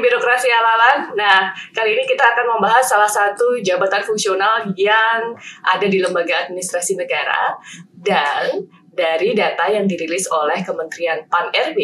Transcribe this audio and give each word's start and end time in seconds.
birokrasi 0.00 0.48
alalan. 0.48 1.12
Nah, 1.14 1.52
kali 1.72 1.94
ini 1.94 2.04
kita 2.08 2.24
akan 2.34 2.56
membahas 2.56 2.84
salah 2.84 3.08
satu 3.08 3.60
jabatan 3.60 4.02
fungsional 4.02 4.72
yang 4.74 5.32
ada 5.64 5.86
di 5.86 6.00
lembaga 6.00 6.48
administrasi 6.48 6.96
negara. 6.96 7.54
Dan 7.92 8.64
dari 8.90 9.36
data 9.36 9.68
yang 9.70 9.84
dirilis 9.86 10.26
oleh 10.32 10.60
Kementerian 10.64 11.24
PAN-RB, 11.28 11.78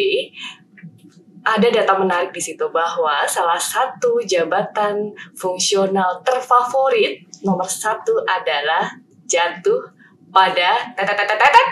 ada 1.47 1.67
data 1.71 1.93
menarik 1.95 2.35
di 2.35 2.43
situ 2.43 2.67
bahwa 2.67 3.23
salah 3.23 3.61
satu 3.61 4.19
jabatan 4.19 5.15
fungsional 5.39 6.19
terfavorit 6.27 7.23
nomor 7.47 7.71
satu 7.71 8.19
adalah 8.27 8.91
jatuh 9.23 9.96
pada 10.37 10.93
tetetetetet 10.93 11.67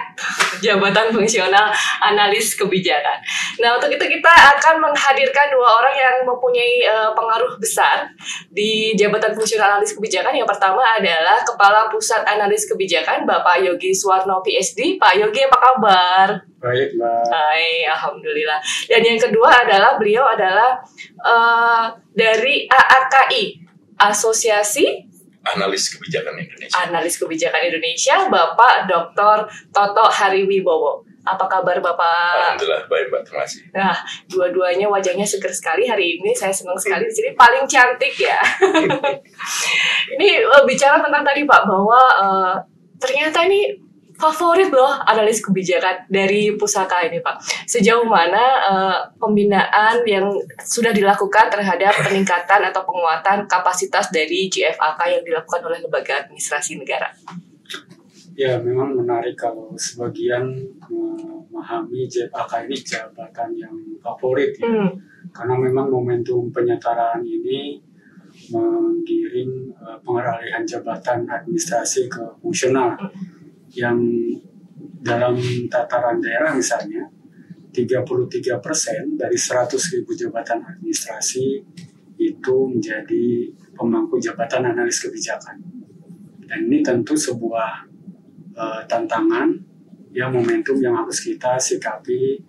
jabatan 0.58 1.14
fungsional 1.14 1.70
analis 2.02 2.58
kebijakan. 2.58 3.22
Nah 3.62 3.78
untuk 3.78 3.94
itu 3.94 4.02
kita 4.02 4.34
akan 4.58 4.82
menghadirkan 4.82 5.54
dua 5.54 5.70
orang 5.86 5.94
yang 5.94 6.16
mempunyai 6.26 6.82
uh, 6.90 7.12
pengaruh 7.14 7.62
besar 7.62 8.10
di 8.50 8.98
jabatan 8.98 9.38
fungsional 9.38 9.78
analis 9.78 9.94
kebijakan. 9.94 10.34
Yang 10.34 10.50
pertama 10.58 10.82
adalah 10.82 11.46
Kepala 11.46 11.94
Pusat 11.94 12.26
Analis 12.26 12.66
Kebijakan 12.66 13.30
Bapak 13.30 13.62
Yogi 13.62 13.94
Suwarno 13.94 14.42
PSD. 14.42 14.98
Pak 14.98 15.14
Yogi 15.14 15.46
apa 15.46 15.58
kabar? 15.62 16.28
Baik 16.58 16.98
Mbak. 16.98 17.24
Hai, 17.30 17.86
alhamdulillah. 17.86 18.58
Dan 18.90 19.02
yang 19.06 19.20
kedua 19.22 19.62
adalah 19.62 20.02
beliau 20.02 20.26
adalah 20.26 20.82
uh, 21.22 21.94
dari 22.18 22.66
AAKI 22.66 23.62
Asosiasi 24.02 25.15
analis 25.54 25.94
kebijakan 25.94 26.34
Indonesia. 26.42 26.76
Analis 26.82 27.16
kebijakan 27.22 27.62
Indonesia, 27.70 28.16
Bapak 28.26 28.90
Dr. 28.90 29.38
Toto 29.70 30.06
Hariwibowo. 30.10 31.06
Apa 31.26 31.50
kabar 31.50 31.82
Bapak? 31.82 32.38
Alhamdulillah 32.38 32.86
baik 32.86 33.10
Mbak, 33.10 33.22
terima 33.26 33.42
kasih. 33.42 33.62
Nah, 33.74 33.98
dua-duanya 34.30 34.86
wajahnya 34.86 35.26
seger 35.26 35.50
sekali 35.50 35.90
hari 35.90 36.22
ini. 36.22 36.38
Saya 36.38 36.54
senang 36.54 36.78
sekali 36.78 37.10
di 37.10 37.14
sini 37.14 37.30
paling 37.34 37.66
cantik 37.66 38.14
ya. 38.14 38.38
ini 40.14 40.46
uh, 40.46 40.62
bicara 40.70 41.02
tentang 41.02 41.26
tadi 41.26 41.42
Pak 41.50 41.62
bahwa 41.66 42.02
uh, 42.22 42.54
ternyata 43.02 43.42
ini 43.50 43.74
favorit 44.16 44.72
loh 44.72 44.96
analis 45.04 45.44
kebijakan 45.44 46.08
dari 46.08 46.56
pusaka 46.56 47.04
ini 47.04 47.20
Pak. 47.20 47.68
Sejauh 47.68 48.08
mana 48.08 48.44
uh, 48.64 49.00
pembinaan 49.20 50.02
yang 50.08 50.32
sudah 50.64 50.96
dilakukan 50.96 51.52
terhadap 51.52 51.92
peningkatan 52.00 52.64
atau 52.72 52.88
penguatan 52.88 53.44
kapasitas 53.46 54.10
dari 54.10 54.48
GFAK 54.48 55.00
yang 55.12 55.24
dilakukan 55.24 55.62
oleh 55.68 55.80
lembaga 55.84 56.26
administrasi 56.26 56.80
negara? 56.80 57.12
Ya 58.36 58.60
memang 58.60 59.00
menarik 59.00 59.40
kalau 59.40 59.72
sebagian 59.80 60.44
memahami 60.88 62.08
GFAK 62.08 62.68
ini 62.68 62.78
jabatan 62.80 63.50
yang 63.56 63.76
favorit 64.00 64.56
ya. 64.60 64.68
Hmm. 64.68 64.92
Karena 65.36 65.56
memang 65.60 65.92
momentum 65.92 66.52
penyetaraan 66.52 67.24
ini 67.24 67.80
menggiring 68.52 69.72
uh, 69.80 69.96
pengalihan 70.04 70.64
jabatan 70.68 71.24
administrasi 71.28 72.12
ke 72.12 72.24
fungsional. 72.40 72.96
Hmm 72.96 73.25
yang 73.76 74.00
dalam 75.06 75.38
tataran 75.70 76.18
daerah 76.18 76.56
misalnya 76.56 77.06
33 77.76 78.64
persen 78.64 79.20
dari 79.20 79.36
100 79.36 79.76
ribu 80.00 80.16
jabatan 80.16 80.64
administrasi 80.64 81.46
itu 82.16 82.56
menjadi 82.72 83.52
pemangku 83.76 84.16
jabatan 84.18 84.72
analis 84.72 85.04
kebijakan. 85.04 85.60
Dan 86.48 86.72
ini 86.72 86.80
tentu 86.80 87.20
sebuah 87.20 87.84
uh, 88.56 88.82
tantangan 88.88 89.52
yang 90.16 90.32
momentum 90.32 90.80
yang 90.80 90.96
harus 90.96 91.20
kita 91.20 91.60
sikapi 91.60 92.40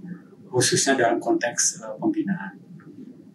khususnya 0.47 0.95
dalam 0.95 1.19
konteks 1.19 1.83
uh, 1.83 1.99
pembinaan. 1.99 2.55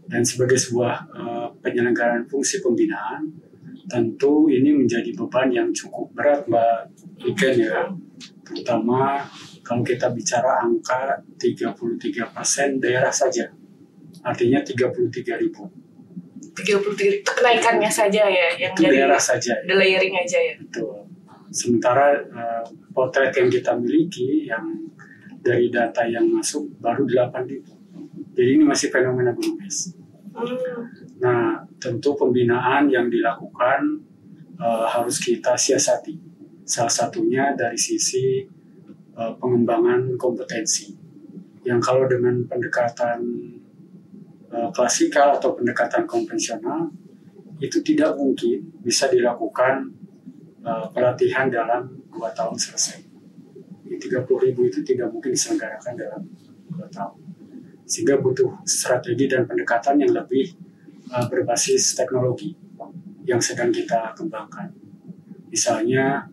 Dan 0.08 0.24
sebagai 0.24 0.56
sebuah 0.56 0.96
uh, 1.12 1.48
penyelenggaraan 1.60 2.24
fungsi 2.32 2.64
pembinaan, 2.64 3.28
tentu 3.90 4.50
ini 4.52 4.74
menjadi 4.74 5.14
beban 5.18 5.50
yang 5.50 5.70
cukup 5.74 6.14
berat 6.14 6.46
Mbak 6.46 6.78
Iken 7.26 7.56
ya. 7.62 7.90
Terutama 8.46 9.26
kalau 9.62 9.82
kita 9.86 10.12
bicara 10.12 10.62
angka 10.62 11.22
33 11.40 12.36
persen 12.36 12.78
daerah 12.82 13.14
saja. 13.14 13.50
Artinya 14.22 14.62
33 14.62 15.42
ribu. 15.42 15.66
33 16.52 17.24
kenaikannya 17.24 17.88
saja 17.88 18.28
ya 18.28 18.48
yang 18.60 18.76
itu 18.76 18.92
daerah 18.92 19.22
saja. 19.22 19.56
The 19.64 19.74
layering 19.74 20.14
aja 20.20 20.38
ya. 20.38 20.56
Betul. 20.60 21.08
Sementara 21.52 22.20
uh, 22.28 22.64
potret 22.92 23.32
yang 23.36 23.48
kita 23.48 23.76
miliki 23.80 24.52
yang 24.52 24.92
dari 25.42 25.74
data 25.74 26.06
yang 26.06 26.28
masuk 26.30 26.70
baru 26.78 27.08
8 27.08 27.50
ribu. 27.50 27.74
Jadi 28.36 28.50
ini 28.60 28.64
masih 28.64 28.94
fenomena 28.94 29.34
gunung 29.34 29.60
es. 29.66 29.92
Hmm. 30.32 31.01
Nah, 31.22 31.62
tentu 31.78 32.18
pembinaan 32.18 32.90
yang 32.90 33.06
dilakukan 33.06 34.02
uh, 34.58 34.90
harus 34.90 35.22
kita 35.22 35.54
siasati. 35.54 36.18
Salah 36.66 36.90
satunya 36.90 37.54
dari 37.54 37.78
sisi 37.78 38.42
uh, 39.14 39.34
pengembangan 39.38 40.18
kompetensi. 40.18 40.90
Yang 41.62 41.80
kalau 41.86 42.10
dengan 42.10 42.42
pendekatan 42.50 43.22
uh, 44.50 44.70
klasikal 44.74 45.38
atau 45.38 45.54
pendekatan 45.54 46.10
konvensional 46.10 46.90
itu 47.62 47.86
tidak 47.86 48.18
mungkin 48.18 48.82
bisa 48.82 49.06
dilakukan 49.06 49.94
uh, 50.66 50.90
pelatihan 50.90 51.54
dalam 51.54 52.02
dua 52.10 52.34
tahun 52.34 52.58
selesai. 52.58 53.14
30 54.02 54.26
ribu 54.26 54.66
itu 54.66 54.82
tidak 54.82 55.14
mungkin 55.14 55.38
diselenggarakan 55.38 55.94
dalam 55.94 56.26
dua 56.74 56.90
tahun 56.90 57.22
sehingga 57.86 58.18
butuh 58.18 58.64
strategi 58.66 59.28
dan 59.30 59.46
pendekatan 59.46 60.02
yang 60.02 60.16
lebih 60.16 60.56
uh, 61.12 61.28
berbasis 61.28 61.94
teknologi 61.94 62.56
yang 63.28 63.44
sedang 63.44 63.70
kita 63.70 64.16
kembangkan. 64.18 64.72
Misalnya 65.52 66.26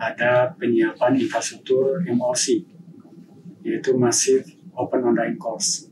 ada 0.00 0.50
penyiapan 0.56 1.20
infrastruktur 1.20 2.02
MOC, 2.08 2.64
yaitu 3.62 3.94
Massive 3.94 4.48
Open 4.74 5.04
Online 5.04 5.36
Course, 5.38 5.86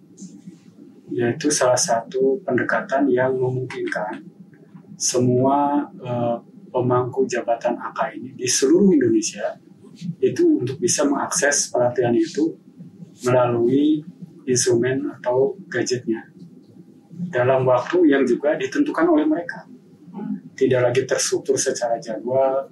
yaitu 1.12 1.53
salah 1.53 1.78
satu 1.78 2.41
pendekatan 2.42 3.06
yang 3.12 3.37
memungkinkan 3.37 4.25
semua 4.97 5.88
uh, 6.00 6.41
pemangku 6.72 7.28
jabatan 7.28 7.76
AK 7.76 8.16
ini 8.16 8.31
di 8.32 8.48
seluruh 8.48 8.97
Indonesia 8.97 9.60
itu 10.25 10.65
untuk 10.65 10.81
bisa 10.81 11.04
mengakses 11.04 11.69
pelatihan 11.69 12.16
itu 12.16 12.56
melalui 13.28 14.00
instrumen 14.48 15.04
atau 15.21 15.53
gadgetnya 15.69 16.31
dalam 17.32 17.65
waktu 17.65 18.04
yang 18.12 18.28
juga 18.28 18.54
ditentukan 18.60 19.09
oleh 19.09 19.25
mereka. 19.25 19.65
Tidak 20.53 20.81
lagi 20.84 21.09
terstruktur 21.09 21.56
secara 21.56 21.97
jadwal, 21.97 22.69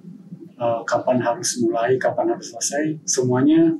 uh, 0.61 0.85
kapan 0.85 1.17
harus 1.17 1.57
mulai, 1.65 1.97
kapan 1.97 2.37
harus 2.37 2.53
selesai, 2.53 3.01
semuanya 3.09 3.73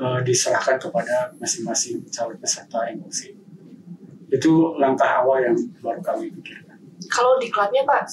uh, 0.00 0.24
diserahkan 0.24 0.80
kepada 0.80 1.36
masing-masing 1.36 2.08
calon 2.08 2.40
peserta 2.40 2.88
emosi. 2.88 3.36
Itu 4.32 4.80
langkah 4.80 5.20
awal 5.20 5.44
yang 5.44 5.56
baru 5.84 6.00
kami 6.00 6.32
pikirkan 6.32 6.74
kalau 7.08 7.36
diklatnya 7.36 7.82
Pak, 7.84 8.06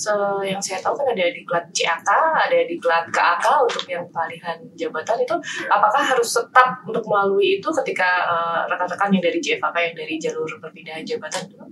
yang 0.44 0.60
saya 0.60 0.80
tahu 0.82 0.94
kan 0.98 1.08
ada 1.14 1.26
diklat 1.32 1.66
CAK, 1.72 2.10
ada 2.50 2.60
diklat 2.68 3.06
KAK 3.14 3.46
untuk 3.68 3.86
yang 3.88 4.04
pengalihan 4.12 4.58
jabatan 4.76 5.18
itu, 5.24 5.36
apakah 5.70 6.02
harus 6.02 6.30
tetap 6.36 6.82
untuk 6.84 7.04
melalui 7.08 7.62
itu 7.62 7.70
ketika 7.84 8.10
uh, 8.28 8.62
rekan-rekan 8.68 9.10
yang 9.14 9.24
dari 9.24 9.40
JFK 9.40 9.76
yang 9.76 9.96
dari 9.96 10.16
jalur 10.20 10.50
perpindahan 10.60 11.04
jabatan 11.06 11.42
itu? 11.48 11.66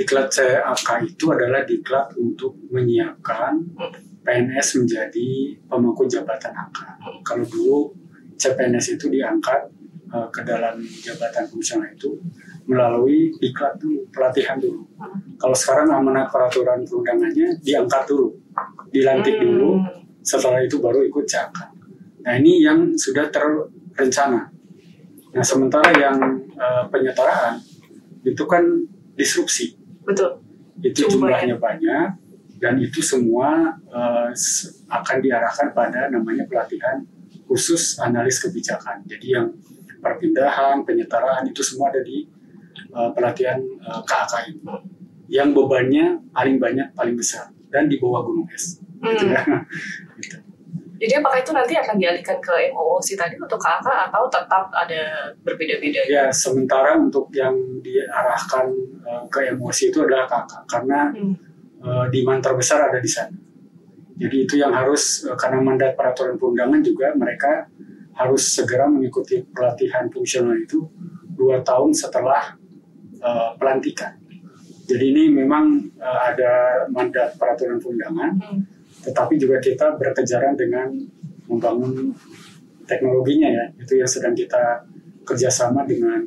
Diklat 0.00 0.32
CAK 0.32 0.88
itu 1.04 1.28
adalah 1.28 1.60
diklat 1.68 2.16
untuk 2.16 2.56
menyiapkan. 2.72 3.60
PNS 4.20 4.84
menjadi 4.84 5.56
pemangku 5.68 6.08
jabatan 6.08 6.52
AK. 6.52 6.78
Kalau 7.24 7.44
dulu 7.44 7.78
CPNS 8.36 8.96
itu 9.00 9.12
diangkat 9.12 9.68
uh, 10.12 10.28
ke 10.28 10.44
dalam 10.44 10.80
jabatan 10.80 11.44
fungsional 11.48 11.88
itu 11.92 12.20
melalui 12.68 13.32
diklat 13.40 13.80
dulu, 13.80 14.06
pelatihan 14.12 14.60
dulu. 14.60 14.86
Kalau 15.40 15.56
sekarang 15.56 15.88
amanat 15.90 16.28
peraturan 16.28 16.84
perundangannya 16.84 17.58
diangkat 17.64 18.06
dulu, 18.06 18.28
dilantik 18.92 19.40
hmm. 19.40 19.42
dulu, 19.42 19.70
setelah 20.20 20.62
itu 20.62 20.78
baru 20.78 21.02
ikut 21.08 21.24
cakap. 21.26 21.72
Nah 22.22 22.32
ini 22.36 22.62
yang 22.62 22.94
sudah 22.94 23.32
terencana. 23.32 24.52
Nah 25.32 25.44
sementara 25.44 25.90
yang 25.96 26.16
uh, 26.60 26.84
penyetaraan 26.92 27.58
itu 28.22 28.44
kan 28.44 28.62
disrupsi. 29.16 29.79
Betul. 30.04 30.40
Itu 30.80 31.08
jumlahnya 31.12 31.60
banyak 31.60 32.08
dan 32.60 32.76
itu 32.76 33.00
semua 33.00 33.76
uh, 33.88 34.28
akan 34.88 35.16
diarahkan 35.24 35.72
pada 35.72 36.12
namanya 36.12 36.44
pelatihan 36.44 37.00
khusus 37.48 37.96
analis 37.98 38.38
kebijakan. 38.38 39.02
Jadi 39.08 39.26
yang 39.32 39.48
perpindahan, 40.00 40.84
penyetaraan 40.84 41.48
itu 41.48 41.64
semua 41.64 41.92
ada 41.92 42.04
di 42.04 42.28
uh, 42.92 43.10
pelatihan 43.16 43.60
uh, 43.84 44.04
KAK 44.04 44.32
itu 44.52 44.64
yang 45.30 45.54
bebannya 45.54 46.20
paling 46.34 46.58
banyak 46.58 46.90
paling 46.92 47.14
besar 47.14 47.54
dan 47.70 47.86
di 47.86 48.02
bawah 48.02 48.26
gunung 48.26 48.50
es 48.50 48.82
hmm. 49.00 49.08
gitu 49.14 49.24
ya. 49.30 49.42
gitu. 50.20 50.36
Jadi 51.00 51.12
apakah 51.16 51.40
itu 51.40 51.52
nanti 51.56 51.72
akan 51.80 51.96
dialihkan 51.96 52.36
ke 52.44 52.76
MOOC 52.76 53.16
tadi 53.16 53.32
untuk 53.40 53.56
KAK 53.56 54.12
atau 54.12 54.28
tetap 54.28 54.68
ada 54.68 55.32
berbeda-beda? 55.40 56.04
Ya, 56.04 56.28
sementara 56.28 56.92
untuk 57.00 57.32
yang 57.32 57.56
diarahkan 57.80 58.68
uh, 59.10 59.26
ke 59.26 59.50
emosi 59.50 59.90
itu 59.90 59.98
adalah 60.06 60.30
kakak 60.30 60.62
karena 60.70 61.10
Hmm. 61.10 61.34
uh, 61.82 62.06
demand 62.06 62.38
terbesar 62.38 62.86
ada 62.86 63.02
di 63.02 63.10
sana. 63.10 63.34
Jadi 64.20 64.36
itu 64.46 64.54
yang 64.62 64.70
harus 64.70 65.26
uh, 65.26 65.34
karena 65.34 65.58
mandat 65.58 65.98
peraturan 65.98 66.38
perundangan 66.38 66.78
juga 66.78 67.10
mereka 67.18 67.66
harus 68.14 68.54
segera 68.54 68.86
mengikuti 68.86 69.42
pelatihan 69.42 70.06
fungsional 70.12 70.54
itu 70.54 70.86
dua 71.34 71.64
tahun 71.66 71.90
setelah 71.90 72.54
uh, 73.18 73.56
pelantikan. 73.58 74.14
Jadi 74.86 75.04
ini 75.10 75.24
memang 75.32 75.88
uh, 75.98 76.20
ada 76.30 76.84
mandat 76.92 77.34
peraturan 77.40 77.82
perundangan, 77.82 78.30
Hmm. 78.38 78.60
tetapi 79.02 79.40
juga 79.40 79.58
kita 79.58 79.96
berkejaran 79.96 80.54
dengan 80.54 80.92
membangun 81.48 82.12
teknologinya 82.84 83.48
ya. 83.48 83.64
Itu 83.80 83.96
yang 83.96 84.10
sedang 84.10 84.36
kita 84.36 84.84
kerjasama 85.24 85.86
dengan 85.86 86.26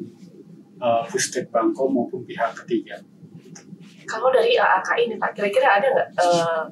uh, 0.84 1.02
Pustek 1.08 1.48
Bangko 1.48 1.88
maupun 1.88 2.28
pihak 2.28 2.52
ketiga. 2.64 3.00
Kalau 4.04 4.30
dari 4.30 4.60
AAK 4.60 4.90
ini 5.00 5.16
Pak, 5.16 5.32
kira-kira 5.32 5.80
ada 5.80 5.88
nggak 5.88 6.10
eh, 6.20 6.64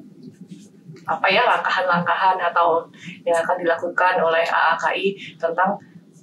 apa 1.02 1.26
ya 1.26 1.42
langkahan-langkahan 1.42 2.38
atau 2.38 2.86
yang 3.26 3.34
akan 3.40 3.56
dilakukan 3.58 4.14
oleh 4.22 4.44
AAKI 4.44 5.16
tentang 5.40 5.74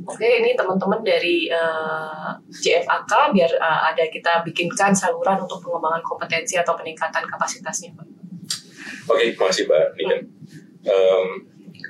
oke 0.05 0.23
ini 0.23 0.55
teman-teman 0.55 1.01
dari 1.03 1.49
eh, 1.49 2.29
JFAK 2.47 3.33
biar 3.33 3.51
eh, 3.51 3.79
ada 3.89 4.03
kita 4.07 4.45
bikinkan 4.45 4.93
saluran 4.93 5.41
untuk 5.41 5.59
pengembangan 5.65 6.05
kompetensi 6.05 6.55
atau 6.55 6.77
peningkatan 6.77 7.25
kapasitasnya 7.25 7.91
Pak. 7.97 8.07
Oke, 9.09 9.33
makasih 9.33 9.65
Mbak 9.65 9.85
Niken. 9.97 10.21
Em, 10.85 11.27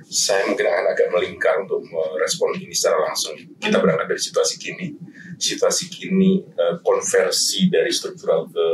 saya 0.08 0.48
mungkin 0.48 0.66
akan 0.66 0.86
agak 0.96 1.08
melingkar 1.12 1.56
untuk 1.62 1.84
merespon 1.86 2.56
ini 2.58 2.72
secara 2.72 3.12
langsung. 3.12 3.36
Kita 3.60 3.78
berangkat 3.84 4.08
dari 4.16 4.22
situasi 4.24 4.56
kini. 4.56 4.88
Situasi 5.40 5.88
kini 5.88 6.44
eh, 6.44 6.76
konversi 6.84 7.72
dari 7.72 7.90
struktural 7.90 8.52
ke 8.52 8.68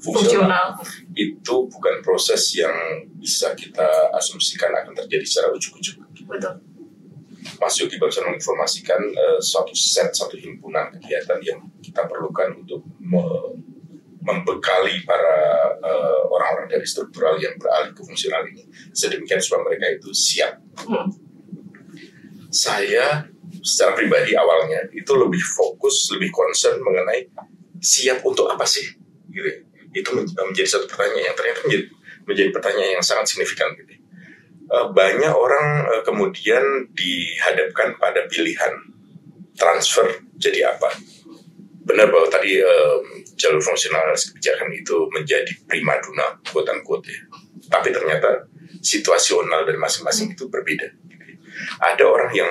fungsional, 0.00 0.80
Fungsional. 0.80 1.12
itu 1.12 1.56
bukan 1.68 2.00
proses 2.00 2.40
yang 2.56 2.72
bisa 3.20 3.52
kita 3.52 3.84
asumsikan 4.16 4.72
akan 4.72 4.96
terjadi 4.96 5.24
secara 5.28 5.52
ujuk-ujuk. 5.52 6.00
Betul. 6.24 6.56
Mas 7.60 7.76
Yogi 7.76 8.00
barusan 8.00 8.24
menginformasikan 8.32 9.00
eh, 9.12 9.38
suatu 9.44 9.76
set, 9.76 10.16
satu 10.16 10.40
himpunan 10.40 10.88
kegiatan 10.96 11.36
yang 11.44 11.60
kita 11.84 12.08
perlukan 12.08 12.64
untuk 12.64 12.80
me- 12.96 13.60
membekali 14.24 15.04
para 15.04 15.36
eh, 15.80 16.20
orang-orang 16.28 16.68
dari 16.68 16.84
struktural 16.88 17.36
yang 17.36 17.56
beralih 17.60 17.92
ke 17.92 18.00
fungsional 18.00 18.44
ini 18.48 18.64
sedemikian 18.96 19.40
supaya 19.40 19.68
mereka 19.68 19.86
itu 20.00 20.12
siap. 20.16 20.60
Hmm. 20.80 21.12
Saya 22.50 23.30
secara 23.62 23.94
pribadi 23.94 24.34
awalnya 24.34 24.90
itu 24.90 25.10
lebih 25.14 25.40
fokus, 25.40 26.10
lebih 26.14 26.34
concern 26.34 26.82
mengenai 26.82 27.30
siap 27.78 28.20
untuk 28.26 28.50
apa 28.50 28.66
sih, 28.66 28.84
gitu. 29.30 29.64
Itu 29.90 30.10
men- 30.14 30.30
menjadi 30.50 30.78
satu 30.78 30.86
pertanyaan 30.90 31.30
yang 31.30 31.36
ternyata 31.38 31.60
menjadi, 31.66 31.84
menjadi 32.26 32.50
pertanyaan 32.54 32.92
yang 32.98 33.04
sangat 33.06 33.26
signifikan, 33.30 33.70
gitu. 33.78 33.94
Eh, 34.70 34.86
banyak 34.94 35.34
orang 35.34 35.66
eh, 35.90 36.02
kemudian 36.06 36.62
dihadapkan 36.94 37.98
pada 37.98 38.22
pilihan 38.30 38.70
transfer 39.58 40.06
jadi 40.38 40.70
apa. 40.70 40.94
Benar 41.82 42.06
bahwa 42.06 42.30
tadi 42.30 42.62
eh, 42.62 42.98
jalur 43.34 43.58
fungsional 43.58 44.14
kebijakan 44.14 44.70
itu 44.70 45.10
menjadi 45.10 45.50
primadona 45.66 46.38
quote 46.54 46.70
unquote 46.70 47.10
ya. 47.10 47.18
Tapi 47.66 47.90
ternyata 47.90 48.46
situasional 48.78 49.66
dari 49.66 49.74
masing-masing 49.74 50.38
itu 50.38 50.46
berbeda. 50.46 50.86
Ada 51.80 52.04
orang 52.06 52.30
yang 52.32 52.50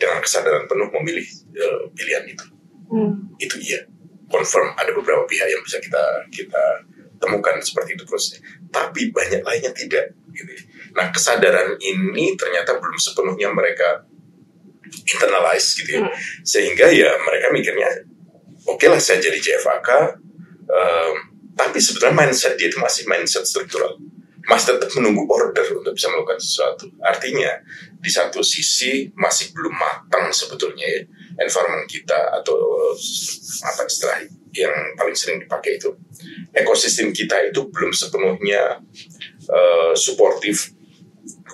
dengan 0.00 0.18
kesadaran 0.24 0.64
penuh 0.64 0.88
memilih 1.00 1.26
eh, 1.54 1.82
pilihan 1.92 2.24
itu. 2.28 2.46
Hmm. 2.90 3.12
Itu 3.36 3.56
iya, 3.60 3.84
confirm. 4.32 4.74
Ada 4.74 4.90
beberapa 4.96 5.28
pihak 5.28 5.46
yang 5.46 5.62
bisa 5.62 5.78
kita 5.78 6.28
kita 6.32 6.64
temukan 7.20 7.60
seperti 7.60 7.94
itu 7.94 8.04
prosesnya. 8.08 8.40
Tapi 8.72 9.12
banyak 9.12 9.44
lainnya 9.44 9.72
tidak. 9.76 10.16
Gitu. 10.32 10.50
Nah 10.96 11.12
kesadaran 11.12 11.76
ini 11.78 12.34
ternyata 12.34 12.80
belum 12.80 12.96
sepenuhnya 12.96 13.52
mereka 13.52 14.08
internalize 14.90 15.76
gitu 15.78 16.00
ya. 16.00 16.02
Hmm. 16.02 16.14
Sehingga 16.42 16.90
ya 16.90 17.10
mereka 17.22 17.46
mikirnya, 17.54 17.88
oke 18.66 18.86
lah 18.88 18.98
saya 18.98 19.22
jadi 19.22 19.38
JFAK, 19.38 19.88
em, 20.66 21.14
tapi 21.54 21.78
sebetulnya 21.78 22.16
mindset 22.16 22.58
dia 22.58 22.72
itu 22.72 22.78
masih 22.80 23.06
mindset 23.06 23.44
struktural. 23.46 24.00
Masih 24.48 24.76
tetap 24.76 24.90
menunggu 24.96 25.28
order 25.28 25.66
untuk 25.76 25.92
bisa 25.92 26.08
melakukan 26.08 26.40
sesuatu. 26.40 26.88
Artinya 27.04 27.60
di 28.00 28.10
satu 28.10 28.40
sisi 28.40 29.12
masih 29.12 29.52
belum 29.52 29.74
matang 29.76 30.32
sebetulnya 30.32 30.86
ya 30.86 31.00
environment 31.40 31.88
kita 31.88 32.40
atau 32.40 32.56
eh, 32.56 32.94
apa 33.68 33.82
istilah 33.84 34.18
yang 34.56 34.74
paling 34.98 35.14
sering 35.14 35.38
dipakai 35.44 35.78
itu 35.78 35.94
ekosistem 36.56 37.14
kita 37.14 37.38
itu 37.52 37.68
belum 37.70 37.92
sepenuhnya 37.92 38.80
eh, 39.46 39.92
suportif 39.94 40.72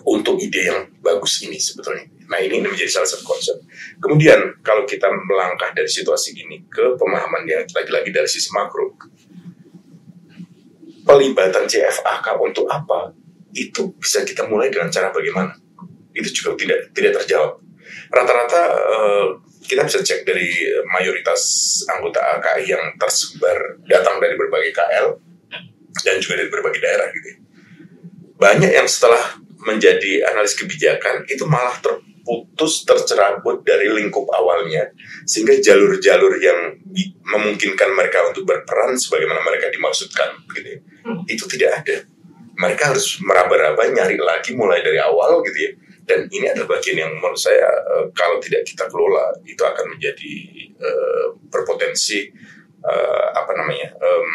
untuk 0.07 0.39
ide 0.39 0.71
yang 0.71 0.81
bagus 1.03 1.43
ini 1.43 1.59
sebetulnya. 1.59 2.07
Nah 2.27 2.39
ini, 2.43 2.63
menjadi 2.63 2.91
salah 2.91 3.09
satu 3.11 3.23
concern. 3.27 3.59
Kemudian 4.03 4.39
kalau 4.63 4.87
kita 4.87 5.07
melangkah 5.07 5.71
dari 5.75 5.87
situasi 5.87 6.35
ini 6.35 6.63
ke 6.67 6.95
pemahaman 6.99 7.47
yang 7.47 7.63
lagi-lagi 7.71 8.11
dari 8.11 8.27
sisi 8.27 8.51
makro, 8.55 8.95
pelibatan 11.07 11.65
CFAK 11.71 12.27
untuk 12.43 12.67
apa? 12.67 13.15
Itu 13.55 13.95
bisa 13.97 14.27
kita 14.27 14.51
mulai 14.51 14.69
dengan 14.69 14.91
cara 14.91 15.15
bagaimana? 15.15 15.55
Itu 16.13 16.29
juga 16.35 16.59
tidak 16.59 16.91
tidak 16.93 17.23
terjawab. 17.23 17.63
Rata-rata 18.11 18.63
eh, 18.75 19.27
kita 19.67 19.83
bisa 19.87 20.03
cek 20.03 20.27
dari 20.27 20.51
mayoritas 20.91 21.43
anggota 21.91 22.19
AKI 22.39 22.65
yang 22.71 22.85
tersebar 22.99 23.81
datang 23.87 24.19
dari 24.19 24.35
berbagai 24.35 24.75
KL 24.75 25.07
dan 26.03 26.17
juga 26.23 26.43
dari 26.43 26.51
berbagai 26.51 26.81
daerah 26.83 27.07
gitu. 27.15 27.27
ya. 27.31 27.39
Banyak 28.37 28.73
yang 28.75 28.87
setelah 28.87 29.41
menjadi 29.65 30.29
analis 30.31 30.55
kebijakan 30.55 31.27
itu 31.27 31.43
malah 31.49 31.75
terputus 32.27 32.83
tercerabut 32.83 33.63
dari 33.63 33.87
lingkup 33.87 34.27
awalnya 34.35 34.91
sehingga 35.23 35.63
jalur-jalur 35.63 36.43
yang 36.43 36.75
memungkinkan 37.23 37.95
mereka 37.95 38.27
untuk 38.27 38.43
berperan 38.43 38.99
sebagaimana 38.99 39.47
mereka 39.47 39.71
dimaksudkan 39.71 40.35
gitu 40.51 40.69
ya, 40.75 40.79
itu 41.31 41.45
tidak 41.55 41.71
ada. 41.87 41.97
Mereka 42.57 42.83
harus 42.97 43.23
meraba-raba 43.23 43.79
nyari 43.95 44.19
lagi 44.19 44.59
mulai 44.59 44.83
dari 44.83 44.99
awal 44.99 45.39
gitu 45.47 45.71
ya. 45.71 45.73
Dan 46.07 46.27
ini 46.31 46.51
adalah 46.51 46.79
bagian 46.79 46.99
yang 47.07 47.13
menurut 47.19 47.39
saya 47.39 47.67
eh, 47.67 48.05
kalau 48.15 48.43
tidak 48.43 48.67
kita 48.67 48.91
kelola 48.91 49.31
itu 49.47 49.63
akan 49.63 49.87
menjadi 49.95 50.35
eh, 50.83 51.27
berpotensi 51.47 52.31
eh, 52.83 53.27
apa 53.35 53.53
namanya 53.55 53.91
em, 53.99 54.31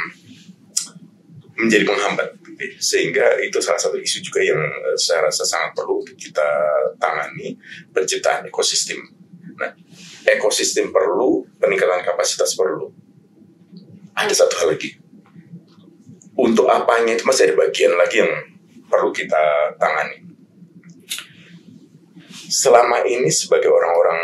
menjadi 1.58 1.84
penghambat. 1.84 2.29
Sehingga 2.77 3.41
itu 3.41 3.58
salah 3.60 3.81
satu 3.81 3.98
isu 3.98 4.22
juga 4.22 4.41
yang 4.46 4.62
eh, 4.62 4.98
saya 4.98 5.27
rasa 5.27 5.43
sangat 5.43 5.74
perlu 5.74 6.03
kita 6.15 6.48
tangani 7.01 7.58
penciptaan 7.91 8.48
ekosistem. 8.48 9.01
Nah 9.58 9.72
ekosistem 10.27 10.93
perlu 10.93 11.46
peningkatan 11.58 12.05
kapasitas 12.05 12.53
perlu. 12.53 12.93
Ada 14.13 14.46
satu 14.46 14.53
hal 14.62 14.77
lagi. 14.77 15.00
Untuk 16.38 16.70
apanya 16.72 17.17
itu 17.17 17.27
masih 17.27 17.51
ada 17.51 17.55
bagian 17.60 17.93
lagi 17.98 18.24
yang 18.24 18.34
perlu 18.88 19.12
kita 19.12 19.75
tangani. 19.77 20.25
Selama 22.51 23.03
ini 23.08 23.31
sebagai 23.31 23.72
orang-orang 23.72 24.20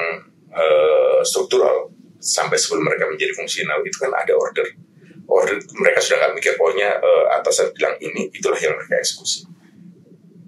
eh, 0.51 1.19
struktural 1.24 1.91
sampai 2.17 2.60
sebelum 2.60 2.84
mereka 2.84 3.07
menjadi 3.07 3.31
fungsional 3.38 3.79
itu 3.88 3.98
kan 4.03 4.12
ada 4.12 4.36
order 4.36 4.67
order 5.27 5.60
mereka 5.79 6.00
sudah 6.01 6.17
nggak 6.24 6.34
mikir 6.39 6.53
pokoknya 6.55 6.89
eh, 6.98 7.25
atasan 7.39 7.72
bilang 7.75 7.96
ini 8.00 8.31
itulah 8.31 8.57
yang 8.57 8.74
mereka 8.75 9.00
eksekusi. 9.00 9.48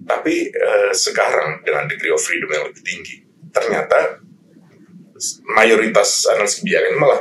Tapi 0.04 0.50
eh, 0.50 0.92
sekarang 0.96 1.62
dengan 1.62 1.86
degree 1.86 2.10
of 2.10 2.20
freedom 2.20 2.50
yang 2.50 2.64
lebih 2.66 2.82
tinggi 2.82 3.16
ternyata 3.50 4.22
mayoritas 5.52 6.24
analis 6.32 6.58
kebijakan 6.62 6.96
malah 6.96 7.20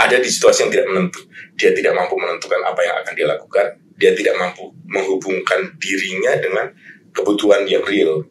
ada 0.00 0.16
di 0.16 0.28
situasi 0.32 0.64
yang 0.64 0.72
tidak 0.72 0.86
menentu 0.88 1.20
dia 1.60 1.76
tidak 1.76 1.92
mampu 1.92 2.16
menentukan 2.16 2.60
apa 2.64 2.80
yang 2.80 2.96
akan 3.04 3.12
dia 3.12 3.26
lakukan 3.28 3.66
dia 4.00 4.12
tidak 4.16 4.34
mampu 4.40 4.72
menghubungkan 4.88 5.78
dirinya 5.78 6.34
dengan 6.42 6.66
kebutuhan 7.14 7.68
yang 7.68 7.84
real. 7.84 8.24